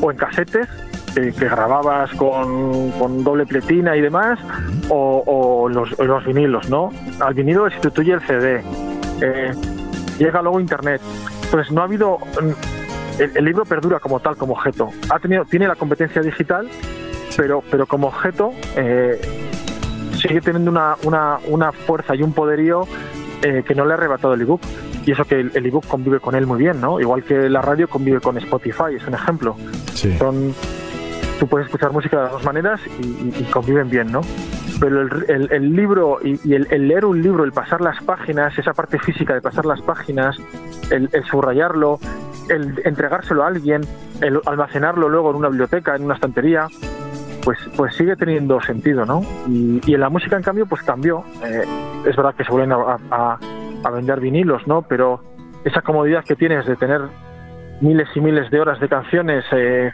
o 0.00 0.10
en 0.10 0.16
casetes, 0.16 0.68
que, 1.14 1.30
grababas 1.30 2.10
con, 2.14 3.24
doble 3.24 3.46
pletina 3.46 3.96
y 3.96 4.00
demás, 4.00 4.38
o, 4.88 5.68
los, 5.68 6.24
vinilos, 6.24 6.68
¿no? 6.68 6.90
Al 7.20 7.34
vinilo 7.34 7.70
sustituye 7.70 8.12
el 8.12 8.20
CD. 8.20 8.62
Eh, 9.20 9.52
llega 10.18 10.42
luego 10.42 10.60
Internet. 10.60 11.00
Entonces 11.44 11.72
no 11.72 11.82
ha 11.82 11.84
habido... 11.84 12.18
Mm, 12.18 13.22
el, 13.36 13.44
libro 13.44 13.64
perdura 13.64 14.00
como 14.00 14.18
tal, 14.18 14.36
como 14.36 14.54
objeto. 14.54 14.90
Ha 15.08 15.20
tenido, 15.20 15.44
tiene 15.44 15.68
la 15.68 15.76
competencia 15.76 16.20
digital, 16.20 16.68
pero, 17.36 17.62
pero 17.70 17.86
como 17.86 18.08
objeto 18.08 18.52
eh, 18.76 19.20
sigue 20.20 20.40
teniendo 20.40 20.72
una, 20.72 20.96
una, 21.04 21.38
una, 21.46 21.70
fuerza 21.70 22.16
y 22.16 22.22
un 22.22 22.32
poderío 22.32 22.88
eh, 23.42 23.62
que 23.64 23.74
no 23.76 23.84
le 23.84 23.92
ha 23.92 23.96
arrebatado 23.96 24.34
el 24.34 24.40
ebook. 24.40 24.62
Y 25.06 25.12
eso 25.12 25.24
que 25.26 25.38
el 25.38 25.66
ebook 25.66 25.86
convive 25.86 26.18
con 26.18 26.34
él 26.34 26.46
muy 26.46 26.58
bien, 26.58 26.80
¿no? 26.80 26.98
Igual 26.98 27.22
que 27.22 27.48
la 27.48 27.60
radio 27.60 27.88
convive 27.88 28.20
con 28.20 28.36
Spotify, 28.38 28.96
es 28.96 29.06
un 29.06 29.14
ejemplo. 29.14 29.54
Son 30.18 30.54
tú 31.38 31.46
puedes 31.46 31.66
escuchar 31.66 31.92
música 31.92 32.24
de 32.24 32.30
dos 32.30 32.44
maneras 32.44 32.80
y, 33.00 33.42
conviven 33.44 33.90
bien, 33.90 34.10
¿no? 34.10 34.20
Pero 34.80 35.02
el, 35.02 35.76
libro 35.76 36.18
y, 36.22 36.54
el, 36.54 36.88
leer 36.88 37.04
un 37.04 37.22
libro, 37.22 37.44
el 37.44 37.52
pasar 37.52 37.80
las 37.80 38.02
páginas, 38.02 38.56
esa 38.58 38.72
parte 38.72 38.98
física 38.98 39.34
de 39.34 39.40
pasar 39.40 39.66
las 39.66 39.80
páginas, 39.82 40.36
el, 40.90 41.08
subrayarlo, 41.30 41.98
el 42.48 42.80
entregárselo 42.84 43.44
a 43.44 43.48
alguien, 43.48 43.82
el 44.20 44.40
almacenarlo 44.46 45.08
luego 45.08 45.30
en 45.30 45.36
una 45.36 45.48
biblioteca, 45.48 45.94
en 45.96 46.04
una 46.04 46.14
estantería, 46.14 46.68
pues, 47.44 47.58
pues 47.76 47.94
sigue 47.94 48.16
teniendo 48.16 48.60
sentido, 48.60 49.04
¿no? 49.04 49.22
Y, 49.48 49.94
en 49.94 50.00
la 50.00 50.08
música, 50.08 50.36
en 50.36 50.42
cambio, 50.42 50.66
pues 50.66 50.82
cambió. 50.82 51.24
Eh, 51.44 51.64
es 52.06 52.16
verdad 52.16 52.34
que 52.34 52.44
se 52.44 52.50
vuelven 52.50 52.72
a, 52.72 53.38
vender 53.92 54.18
vinilos, 54.18 54.66
¿no? 54.66 54.82
Pero 54.82 55.22
esa 55.64 55.82
comodidad 55.82 56.24
que 56.24 56.36
tienes 56.36 56.66
de 56.66 56.74
tener 56.76 57.02
miles 57.80 58.08
y 58.14 58.20
miles 58.20 58.50
de 58.50 58.60
horas 58.60 58.80
de 58.80 58.88
canciones 58.88 59.44
eh, 59.52 59.92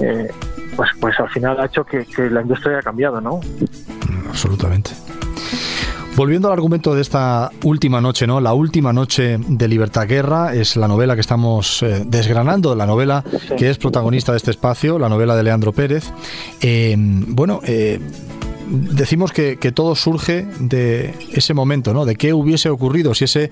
eh, 0.00 0.28
pues, 0.76 0.90
pues 1.00 1.18
al 1.20 1.28
final 1.30 1.60
ha 1.60 1.66
hecho 1.66 1.84
que, 1.84 2.06
la 2.30 2.42
industria 2.42 2.74
haya 2.74 2.82
cambiado, 2.82 3.20
¿no? 3.20 3.40
Absolutamente. 4.28 4.90
Volviendo 6.16 6.46
al 6.46 6.54
argumento 6.54 6.94
de 6.94 7.00
esta 7.02 7.50
última 7.64 8.00
noche, 8.00 8.26
¿no? 8.26 8.40
La 8.40 8.54
última 8.54 8.92
noche 8.92 9.36
de 9.48 9.66
Libertad 9.66 10.06
Guerra 10.06 10.54
es 10.54 10.76
la 10.76 10.86
novela 10.86 11.16
que 11.16 11.20
estamos 11.20 11.82
eh, 11.82 12.04
desgranando, 12.06 12.76
la 12.76 12.86
novela 12.86 13.24
que 13.56 13.68
es 13.68 13.78
protagonista 13.78 14.30
de 14.30 14.38
este 14.38 14.52
espacio, 14.52 14.98
la 14.98 15.08
novela 15.08 15.34
de 15.34 15.42
Leandro 15.42 15.72
Pérez. 15.72 16.12
Eh, 16.60 16.94
bueno, 16.96 17.60
decimos 18.68 19.32
que, 19.32 19.56
todo 19.74 19.94
surge 19.94 20.46
de 20.58 21.14
ese 21.32 21.54
momento, 21.54 21.92
¿no? 21.92 22.04
De 22.04 22.16
qué 22.16 22.32
hubiese 22.32 22.68
ocurrido 22.68 23.14
si 23.14 23.24
ese 23.24 23.50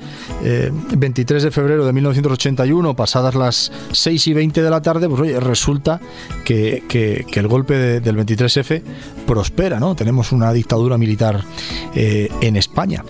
23 0.94 1.42
eh, 1.42 1.46
de 1.46 1.50
febrero 1.50 1.84
de 1.84 1.92
1981, 1.92 2.94
pasadas 2.94 3.34
las 3.34 3.72
6 3.92 4.26
y 4.28 4.34
20 4.34 4.62
de 4.62 4.70
la 4.70 4.82
tarde, 4.82 5.08
pues 5.08 5.20
oye, 5.20 5.40
resulta 5.40 6.00
que, 6.44 7.26
el 7.32 7.48
golpe 7.48 8.00
del 8.00 8.16
23F 8.16 8.82
prospera, 9.26 9.80
¿no? 9.80 9.94
Tenemos 9.94 10.32
una 10.32 10.52
dictadura 10.52 10.98
militar 10.98 11.44
eh, 11.94 12.28
en 12.40 12.56
España. 12.56 13.04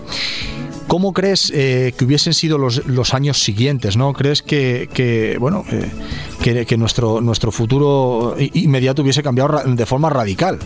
¿Cómo 0.87 1.13
crees 1.13 1.51
eh, 1.55 1.93
que 1.97 2.05
hubiesen 2.05 2.33
sido 2.33 2.57
los, 2.57 3.13
años 3.13 3.41
siguientes? 3.41 3.97
¿No 3.97 4.13
crees 4.13 4.41
que, 4.41 5.37
bueno 5.39 5.63
que, 6.41 6.65
que, 6.65 6.77
nuestro 6.77 7.21
nuestro 7.21 7.51
futuro 7.51 8.35
inmediato 8.37 9.01
hubiese 9.01 9.23
cambiado 9.23 9.61
de 9.65 9.85
forma 9.85 10.09
radical? 10.09 10.59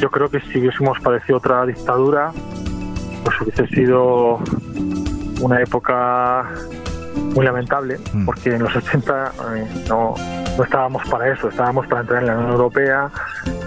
Yo 0.00 0.10
creo 0.10 0.28
que 0.28 0.40
si 0.40 0.58
hubiésemos 0.58 0.98
padecido 1.00 1.38
otra 1.38 1.66
dictadura, 1.66 2.32
pues 3.24 3.40
hubiese 3.40 3.66
sido 3.68 4.38
una 5.40 5.60
época 5.60 6.48
muy 7.34 7.44
lamentable, 7.44 7.98
mm. 8.12 8.24
porque 8.24 8.54
en 8.54 8.62
los 8.62 8.74
80 8.74 9.32
eh, 9.56 9.66
no, 9.88 10.14
no 10.56 10.64
estábamos 10.64 11.08
para 11.08 11.32
eso, 11.32 11.48
estábamos 11.48 11.86
para 11.86 12.02
entrar 12.02 12.22
en 12.22 12.28
la 12.28 12.36
Unión 12.36 12.52
Europea, 12.52 13.10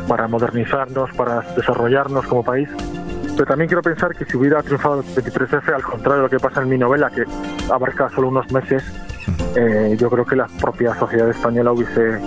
para 0.07 0.27
modernizarnos, 0.27 1.11
para 1.11 1.41
desarrollarnos 1.55 2.25
como 2.25 2.43
país. 2.43 2.69
Pero 3.33 3.45
también 3.45 3.67
quiero 3.67 3.81
pensar 3.81 4.15
que 4.15 4.25
si 4.25 4.37
hubiera 4.37 4.61
triunfado 4.61 4.99
el 5.01 5.05
23F, 5.05 5.73
al 5.73 5.83
contrario 5.83 6.17
de 6.17 6.23
lo 6.23 6.29
que 6.29 6.39
pasa 6.39 6.61
en 6.61 6.69
mi 6.69 6.77
novela, 6.77 7.09
que 7.09 7.23
abarca 7.71 8.09
solo 8.09 8.29
unos 8.29 8.51
meses, 8.51 8.83
mm. 9.27 9.31
eh, 9.55 9.95
yo 9.97 10.09
creo 10.09 10.25
que 10.25 10.35
la 10.35 10.47
propia 10.47 10.93
sociedad 10.95 11.29
española 11.29 11.71
hubiese 11.71 12.19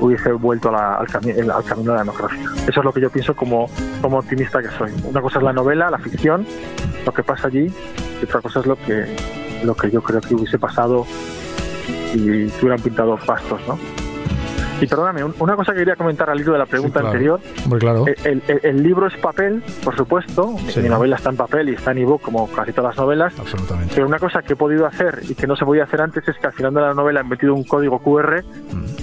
hubiese 0.00 0.32
vuelto 0.32 0.74
al, 0.74 1.06
camino 1.08 1.36
de 1.36 1.98
la 1.98 1.98
democracia. 1.98 2.38
Eso 2.66 2.80
es 2.80 2.84
lo 2.84 2.92
que 2.92 3.00
yo 3.00 3.10
pienso 3.10 3.34
como, 3.34 3.68
como 4.00 4.18
optimista 4.18 4.60
que 4.62 4.70
soy. 4.70 4.92
Una 5.04 5.20
cosa 5.20 5.38
es 5.38 5.44
la 5.44 5.52
novela, 5.52 5.90
la 5.90 5.98
ficción, 5.98 6.46
lo 7.04 7.12
que 7.12 7.22
pasa 7.22 7.48
allí, 7.48 7.66
y 8.20 8.24
otra 8.24 8.40
cosa 8.40 8.60
es 8.60 8.66
lo 8.66 8.76
que, 8.76 9.16
lo 9.64 9.74
que 9.74 9.90
yo 9.90 10.02
creo 10.02 10.20
que 10.20 10.34
hubiese 10.34 10.58
pasado 10.58 11.06
si 12.12 12.48
se 12.48 12.60
hubieran 12.60 12.80
pintado 12.80 13.16
pastos, 13.16 13.60
¿no? 13.68 13.78
Y 14.80 14.86
perdóname, 14.86 15.22
una 15.24 15.56
cosa 15.56 15.72
que 15.72 15.80
quería 15.80 15.94
comentar 15.94 16.30
al 16.30 16.40
hilo 16.40 16.52
de 16.52 16.58
la 16.58 16.64
pregunta 16.64 17.00
anterior. 17.00 17.38
Muy 17.66 17.78
claro. 17.78 18.06
El, 18.24 18.42
el, 18.48 18.82
libro 18.82 19.06
es 19.08 19.16
papel, 19.18 19.62
por 19.84 19.94
supuesto. 19.94 20.56
Mi 20.76 20.88
novela 20.88 21.16
está 21.16 21.28
en 21.28 21.36
papel 21.36 21.68
y 21.68 21.74
está 21.74 21.90
en 21.92 21.98
ebook, 21.98 22.22
como 22.22 22.50
casi 22.50 22.72
todas 22.72 22.96
las 22.96 23.04
novelas. 23.04 23.38
Absolutamente. 23.38 23.94
Pero 23.94 24.06
una 24.06 24.18
cosa 24.18 24.40
que 24.40 24.54
he 24.54 24.56
podido 24.56 24.86
hacer 24.86 25.20
y 25.28 25.34
que 25.34 25.46
no 25.46 25.54
se 25.54 25.66
podía 25.66 25.84
hacer 25.84 26.00
antes 26.00 26.26
es 26.26 26.36
que 26.38 26.46
al 26.46 26.54
final 26.54 26.72
de 26.72 26.80
la 26.80 26.94
novela 26.94 27.20
he 27.20 27.24
metido 27.24 27.54
un 27.54 27.64
código 27.64 27.98
QR 27.98 28.42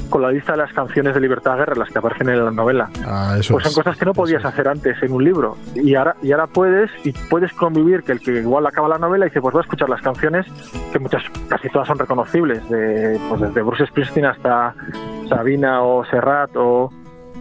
con 0.10 0.22
la 0.22 0.32
lista 0.32 0.54
de 0.54 0.60
las 0.60 0.74
canciones 0.74 1.14
de 1.14 1.22
Libertad 1.22 1.58
Guerra, 1.58 1.76
las 1.76 1.90
que 1.90 2.00
aparecen 2.00 2.30
en 2.30 2.44
la 2.44 2.52
novela. 2.52 2.90
Ah, 3.06 3.36
eso 3.40 3.54
pues 3.54 3.66
son 3.66 3.74
cosas 3.74 3.98
que 3.98 4.06
no 4.06 4.14
podías 4.14 4.44
hacer 4.46 4.68
antes 4.68 5.02
en 5.02 5.12
un 5.12 5.24
libro. 5.24 5.58
Y 5.76 5.96
ahora, 5.96 6.16
y 6.22 6.32
ahora 6.32 6.48
puedes, 6.48 6.90
y 7.04 7.12
puedes 7.12 7.52
convivir 7.54 8.04
que 8.04 8.14
el 8.14 8.20
que 8.20 8.40
igual 8.40 8.66
acaba 8.66 8.88
la 8.88 8.98
novela 8.98 9.26
y 9.26 9.30
dice, 9.30 9.42
pues 9.42 9.54
voy 9.54 9.62
a 9.62 9.64
escuchar 9.64 9.90
las 9.90 10.02
canciones, 10.02 10.46
que 10.92 11.00
muchas, 11.00 11.24
casi 11.48 11.70
todas 11.70 11.88
son 11.88 12.00
reconocibles, 12.00 12.68
de, 12.70 13.20
pues 13.30 13.42
desde 13.42 13.62
Bruce 13.62 13.86
Springsteen 13.88 14.26
hasta 14.26 14.74
Sabina 15.30 15.84
o 15.84 16.06
Serrat 16.06 16.52
o 16.56 16.92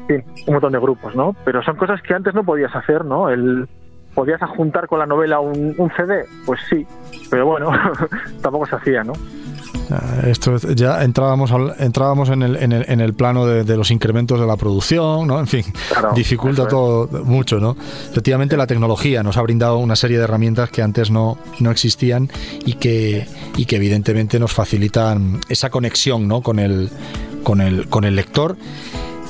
un 0.08 0.52
montón 0.52 0.72
de 0.72 0.78
grupos, 0.78 1.14
¿no? 1.16 1.34
Pero 1.44 1.62
son 1.62 1.76
cosas 1.76 2.00
que 2.02 2.14
antes 2.14 2.34
no 2.34 2.44
podías 2.44 2.74
hacer, 2.74 3.04
¿no? 3.04 3.28
El, 3.28 3.68
¿Podías 4.16 4.40
adjuntar 4.40 4.86
con 4.88 4.98
la 4.98 5.04
novela 5.04 5.40
un, 5.40 5.74
un 5.76 5.90
CD? 5.94 6.24
Pues 6.46 6.58
sí, 6.70 6.86
pero 7.30 7.44
bueno, 7.44 7.70
tampoco 8.42 8.64
se 8.64 8.76
hacía, 8.76 9.04
¿no? 9.04 9.12
Esto 10.26 10.56
ya 10.74 11.02
entrábamos 11.04 11.50
entrábamos 11.78 12.28
en 12.30 12.42
el, 12.42 12.56
en 12.56 12.72
el, 12.72 12.84
en 12.88 13.00
el 13.00 13.14
plano 13.14 13.46
de, 13.46 13.76
los 13.76 13.90
incrementos 13.90 14.40
de 14.40 14.46
la 14.46 14.56
producción, 14.56 15.26
¿no? 15.26 15.38
En 15.38 15.46
fin, 15.46 15.64
dificulta 16.14 16.66
todo 16.66 17.08
mucho, 17.24 17.58
¿no? 17.60 17.76
Efectivamente 18.10 18.56
la 18.56 18.66
tecnología 18.66 19.22
nos 19.22 19.36
ha 19.36 19.42
brindado 19.42 19.78
una 19.78 19.96
serie 19.96 20.18
de 20.18 20.24
herramientas 20.24 20.70
que 20.70 20.82
antes 20.82 21.10
no, 21.10 21.38
no 21.60 21.70
existían 21.70 22.28
y 22.64 22.74
que, 22.74 23.26
y 23.56 23.66
que 23.66 23.76
evidentemente 23.76 24.38
nos 24.38 24.52
facilitan 24.52 25.40
esa 25.48 25.70
conexión, 25.70 26.26
¿no? 26.26 26.40
Con 26.42 26.58
el, 26.58 26.90
con 27.42 27.60
el, 27.60 27.88
con 27.88 28.04
el 28.04 28.16
lector 28.16 28.56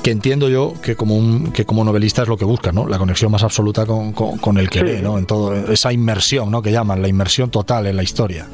que 0.03 0.11
entiendo 0.11 0.47
yo 0.47 0.73
que 0.81 0.95
como 0.95 1.17
un, 1.17 1.51
que 1.51 1.65
como 1.65 1.83
novelista 1.83 2.21
es 2.21 2.27
lo 2.27 2.37
que 2.37 2.45
busca, 2.45 2.71
¿no? 2.71 2.87
La 2.87 2.97
conexión 2.97 3.31
más 3.31 3.43
absoluta 3.43 3.85
con, 3.85 4.13
con, 4.13 4.57
el 4.57 4.69
que 4.69 4.83
lee, 4.83 5.01
¿no? 5.01 5.17
En 5.17 5.25
todo 5.25 5.53
esa 5.53 5.91
inmersión, 5.91 6.49
¿no? 6.49 6.61
Que 6.61 6.71
llaman 6.71 7.01
la 7.01 7.09
inmersión 7.09 7.49
total 7.49 7.87
en 7.87 7.97
la 7.97 8.03
historia. 8.03 8.47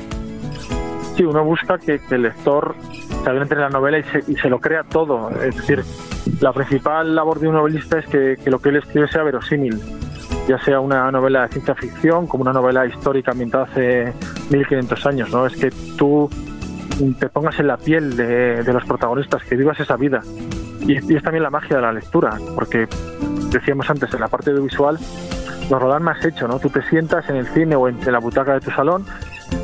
Sí, 1.15 1.23
uno 1.23 1.43
busca 1.43 1.77
que, 1.77 1.99
el 2.09 2.23
lector 2.23 2.75
se 3.23 3.29
adentre 3.29 3.57
en 3.57 3.61
la 3.61 3.69
novela 3.69 3.99
y 3.99 4.35
se, 4.35 4.49
lo 4.49 4.59
crea 4.59 4.83
todo. 4.83 5.29
Es 5.41 5.55
decir, 5.55 5.83
la 6.41 6.51
principal 6.51 7.13
labor 7.15 7.39
de 7.39 7.49
un 7.49 7.53
novelista 7.53 7.99
es 7.99 8.07
que, 8.07 8.37
lo 8.49 8.59
que 8.59 8.69
él 8.69 8.77
escribe 8.77 9.07
sea 9.07 9.21
verosímil, 9.21 9.79
ya 10.47 10.57
sea 10.59 10.79
una 10.79 11.11
novela 11.11 11.43
de 11.43 11.49
ciencia 11.49 11.75
ficción 11.75 12.25
como 12.25 12.41
una 12.41 12.53
novela 12.53 12.85
histórica 12.87 13.31
ambientada 13.31 13.65
hace 13.65 14.11
1500 14.49 15.05
años. 15.05 15.31
¿no? 15.31 15.45
Es 15.45 15.55
que 15.55 15.69
tú 15.97 16.29
te 17.19 17.29
pongas 17.29 17.59
en 17.59 17.67
la 17.67 17.77
piel 17.77 18.15
de, 18.17 18.73
los 18.73 18.83
protagonistas, 18.85 19.43
que 19.43 19.55
vivas 19.55 19.79
esa 19.79 19.95
vida. 19.95 20.21
Y, 20.81 20.95
es 20.95 21.23
también 21.23 21.43
la 21.43 21.51
magia 21.51 21.75
de 21.75 21.81
la 21.83 21.93
lectura, 21.93 22.39
porque 22.55 22.87
decíamos 23.51 23.87
antes, 23.87 24.11
en 24.11 24.19
la 24.19 24.29
parte 24.29 24.49
audiovisual 24.49 24.97
nos 25.69 25.81
lo 25.81 25.87
dan 25.87 26.03
más 26.03 26.23
hecho, 26.25 26.47
¿no? 26.47 26.59
Tú 26.59 26.69
te 26.69 26.81
sientas 26.89 27.29
en 27.29 27.37
el 27.37 27.47
cine 27.47 27.75
o 27.75 27.87
en 27.87 27.99
la 28.11 28.19
butaca 28.19 28.55
de 28.55 28.59
tu 28.59 28.71
salón 28.71 29.05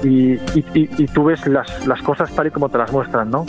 y, 0.03 0.39
y, 0.73 1.07
tú 1.07 1.25
ves 1.25 1.45
las, 1.47 1.85
las, 1.85 2.01
cosas 2.01 2.31
tal 2.33 2.47
y 2.47 2.51
como 2.51 2.69
te 2.69 2.77
las 2.77 2.91
muestran, 2.91 3.29
¿no? 3.29 3.45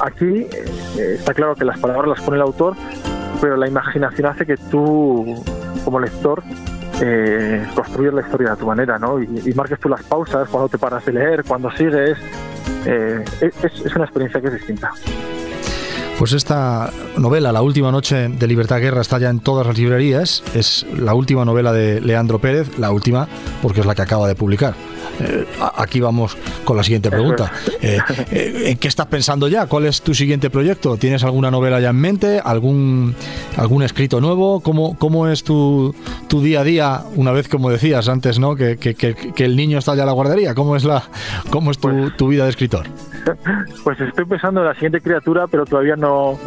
Aquí 0.00 0.46
eh, 0.46 1.16
está 1.18 1.34
claro 1.34 1.54
que 1.54 1.64
las 1.64 1.78
palabras 1.78 2.08
las 2.08 2.20
pone 2.20 2.36
el 2.36 2.42
autor, 2.42 2.74
pero 3.40 3.56
la 3.56 3.68
imaginación 3.68 4.26
hace 4.26 4.46
que 4.46 4.56
tú, 4.56 5.42
como 5.84 5.98
lector, 6.00 6.42
eh, 7.00 7.66
construyes 7.74 8.14
la 8.14 8.20
historia 8.22 8.50
de 8.50 8.56
tu 8.56 8.66
manera, 8.66 8.98
¿no? 8.98 9.20
Y, 9.20 9.52
marques 9.54 9.80
tú 9.80 9.88
las 9.88 10.02
pausas, 10.02 10.48
cuando 10.48 10.68
te 10.68 10.78
paras 10.78 11.04
de 11.04 11.12
leer, 11.12 11.44
cuando 11.44 11.70
sigues. 11.70 12.18
Eh, 12.86 13.24
es, 13.40 13.80
es 13.84 13.96
una 13.96 14.04
experiencia 14.04 14.40
que 14.40 14.48
es 14.48 14.54
distinta. 14.54 14.92
Pues 16.18 16.32
esta 16.32 16.90
novela, 17.16 17.52
La 17.52 17.62
última 17.62 17.92
noche 17.92 18.28
de 18.28 18.46
Libertad 18.48 18.80
Guerra, 18.80 19.02
está 19.02 19.20
ya 19.20 19.30
en 19.30 19.38
todas 19.38 19.64
las 19.64 19.78
librerías. 19.78 20.42
Es 20.52 20.84
la 20.92 21.14
última 21.14 21.44
novela 21.44 21.72
de 21.72 22.00
Leandro 22.00 22.40
Pérez, 22.40 22.76
la 22.76 22.90
última 22.90 23.28
porque 23.62 23.80
es 23.80 23.86
la 23.86 23.94
que 23.94 24.02
acaba 24.02 24.26
de 24.26 24.34
publicar. 24.34 24.74
Eh, 25.20 25.46
aquí 25.76 26.00
vamos 26.00 26.36
con 26.64 26.76
la 26.76 26.82
siguiente 26.82 27.08
pregunta. 27.08 27.52
Eh, 27.80 27.98
eh, 28.32 28.62
¿En 28.66 28.78
qué 28.78 28.88
estás 28.88 29.06
pensando 29.06 29.46
ya? 29.46 29.66
¿Cuál 29.66 29.86
es 29.86 30.02
tu 30.02 30.12
siguiente 30.12 30.50
proyecto? 30.50 30.96
¿Tienes 30.96 31.22
alguna 31.22 31.52
novela 31.52 31.78
ya 31.78 31.90
en 31.90 31.96
mente? 31.96 32.40
¿Algún, 32.44 33.14
algún 33.56 33.84
escrito 33.84 34.20
nuevo? 34.20 34.60
¿Cómo, 34.60 34.98
cómo 34.98 35.28
es 35.28 35.44
tu, 35.44 35.94
tu 36.26 36.42
día 36.42 36.60
a 36.60 36.64
día? 36.64 37.02
Una 37.14 37.30
vez, 37.30 37.48
como 37.48 37.70
decías 37.70 38.08
antes, 38.08 38.40
¿no? 38.40 38.56
Que, 38.56 38.76
que, 38.76 38.94
que, 38.94 39.44
el 39.44 39.56
niño 39.56 39.78
está 39.78 39.94
ya 39.94 40.02
en 40.02 40.06
la 40.06 40.12
guardería. 40.12 40.54
¿Cómo 40.56 40.74
es, 40.74 40.82
la, 40.82 41.04
cómo 41.50 41.70
es 41.70 41.78
tu, 41.78 41.88
pues 41.88 42.16
tu 42.16 42.26
vida 42.26 42.42
de 42.42 42.50
escritor? 42.50 42.86
Pues 43.84 44.00
estoy 44.00 44.24
pensando 44.24 44.60
en 44.60 44.66
la 44.66 44.74
siguiente 44.74 45.00
criatura, 45.00 45.46
pero 45.46 45.64
todavía 45.64 45.96
no 45.96 46.38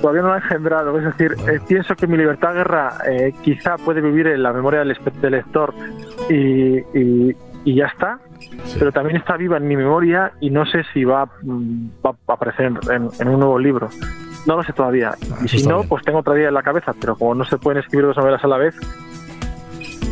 todavía 0.00 0.22
no 0.22 0.28
lo 0.28 0.34
ha 0.34 0.38
engendrado. 0.38 0.98
Es 0.98 1.04
decir, 1.04 1.36
pienso 1.68 1.94
que 1.94 2.06
mi 2.06 2.16
libertad 2.16 2.54
guerra 2.54 2.94
quizá 3.42 3.76
puede 3.76 4.00
vivir 4.00 4.26
en 4.28 4.42
la 4.42 4.52
memoria 4.52 4.80
del, 4.80 4.96
lector 5.30 5.74
y, 6.28 6.78
y 7.64 7.74
ya 7.74 7.86
está. 7.86 8.18
Pero 8.78 8.92
también 8.92 9.16
está 9.16 9.36
viva 9.36 9.56
en 9.56 9.68
mi 9.68 9.76
memoria 9.76 10.32
y 10.40 10.50
no 10.50 10.64
sé 10.66 10.82
si 10.92 11.04
va, 11.04 11.26
mm, 11.42 11.88
va 12.04 12.14
a 12.28 12.32
aparecer 12.32 12.72
en, 12.90 13.28
un 13.28 13.40
nuevo 13.40 13.58
libro. 13.58 13.88
No 14.46 14.56
lo 14.56 14.62
sé 14.62 14.72
todavía. 14.72 15.10
Ah, 15.30 15.38
y 15.44 15.48
si 15.48 15.66
no, 15.66 15.82
pues 15.84 16.02
tengo 16.04 16.20
otra 16.20 16.34
idea 16.36 16.48
en 16.48 16.54
la 16.54 16.62
cabeza, 16.62 16.94
pero 16.98 17.16
como 17.16 17.34
no 17.34 17.44
se 17.44 17.58
pueden 17.58 17.82
escribir 17.82 18.06
dos 18.06 18.16
novelas 18.16 18.42
a 18.42 18.48
la 18.48 18.56
vez, 18.56 18.74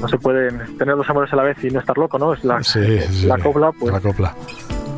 no 0.01 0.09
se 0.09 0.19
pueden 0.19 0.77
tener 0.77 0.97
dos 0.97 1.09
amores 1.09 1.33
a 1.33 1.37
la 1.37 1.43
vez 1.45 1.63
y 1.65 1.71
no 1.71 1.81
estar 1.81 1.97
loco, 1.97 2.19
¿no? 2.19 2.35
Es 2.35 2.45
la, 2.45 2.61
la 3.25 3.39
copla, 3.39 3.73
pues. 3.73 3.93
La 3.93 4.01
copla. 4.01 4.35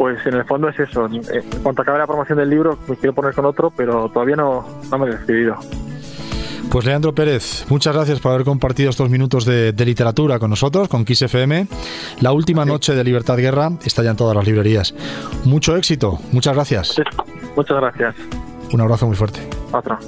Pues 0.01 0.25
en 0.25 0.33
el 0.33 0.47
fondo 0.47 0.67
es 0.71 0.79
eso. 0.81 1.05
En 1.05 1.43
cuanto 1.63 1.83
acabe 1.83 1.99
la 1.99 2.07
promoción 2.07 2.39
del 2.39 2.49
libro, 2.49 2.79
me 2.89 2.97
quiero 2.97 3.13
poner 3.13 3.35
con 3.35 3.45
otro, 3.45 3.71
pero 3.71 4.09
todavía 4.09 4.35
no, 4.35 4.67
no 4.91 4.99
me 4.99 5.11
he 5.11 5.15
decidido. 5.15 5.57
Pues 6.71 6.87
Leandro 6.87 7.15
Pérez, 7.15 7.67
muchas 7.69 7.95
gracias 7.95 8.19
por 8.19 8.33
haber 8.33 8.47
compartido 8.47 8.89
estos 8.89 9.11
minutos 9.11 9.45
de, 9.45 9.75
literatura 9.85 10.39
con 10.39 10.49
nosotros, 10.49 10.89
con 10.89 11.05
Kiss 11.05 11.21
FM. 11.21 11.67
La 12.23 12.33
última 12.33 12.65
noche 12.65 12.95
de 12.95 13.05
Libertad 13.05 13.37
Guerra 13.37 13.73
está 13.85 14.03
ya 14.03 14.13
en 14.13 14.17
todas 14.17 14.35
las 14.35 14.47
librerías. 14.47 14.95
Mucho 15.45 15.77
éxito, 15.77 16.19
muchas 16.33 16.55
gracias. 16.55 16.97
Muchas 17.55 17.77
gracias. 17.77 18.15
Un 18.73 18.81
abrazo 18.81 19.07
muy 19.07 19.17
fuerte. 19.17 19.41
Otro. 19.71 19.99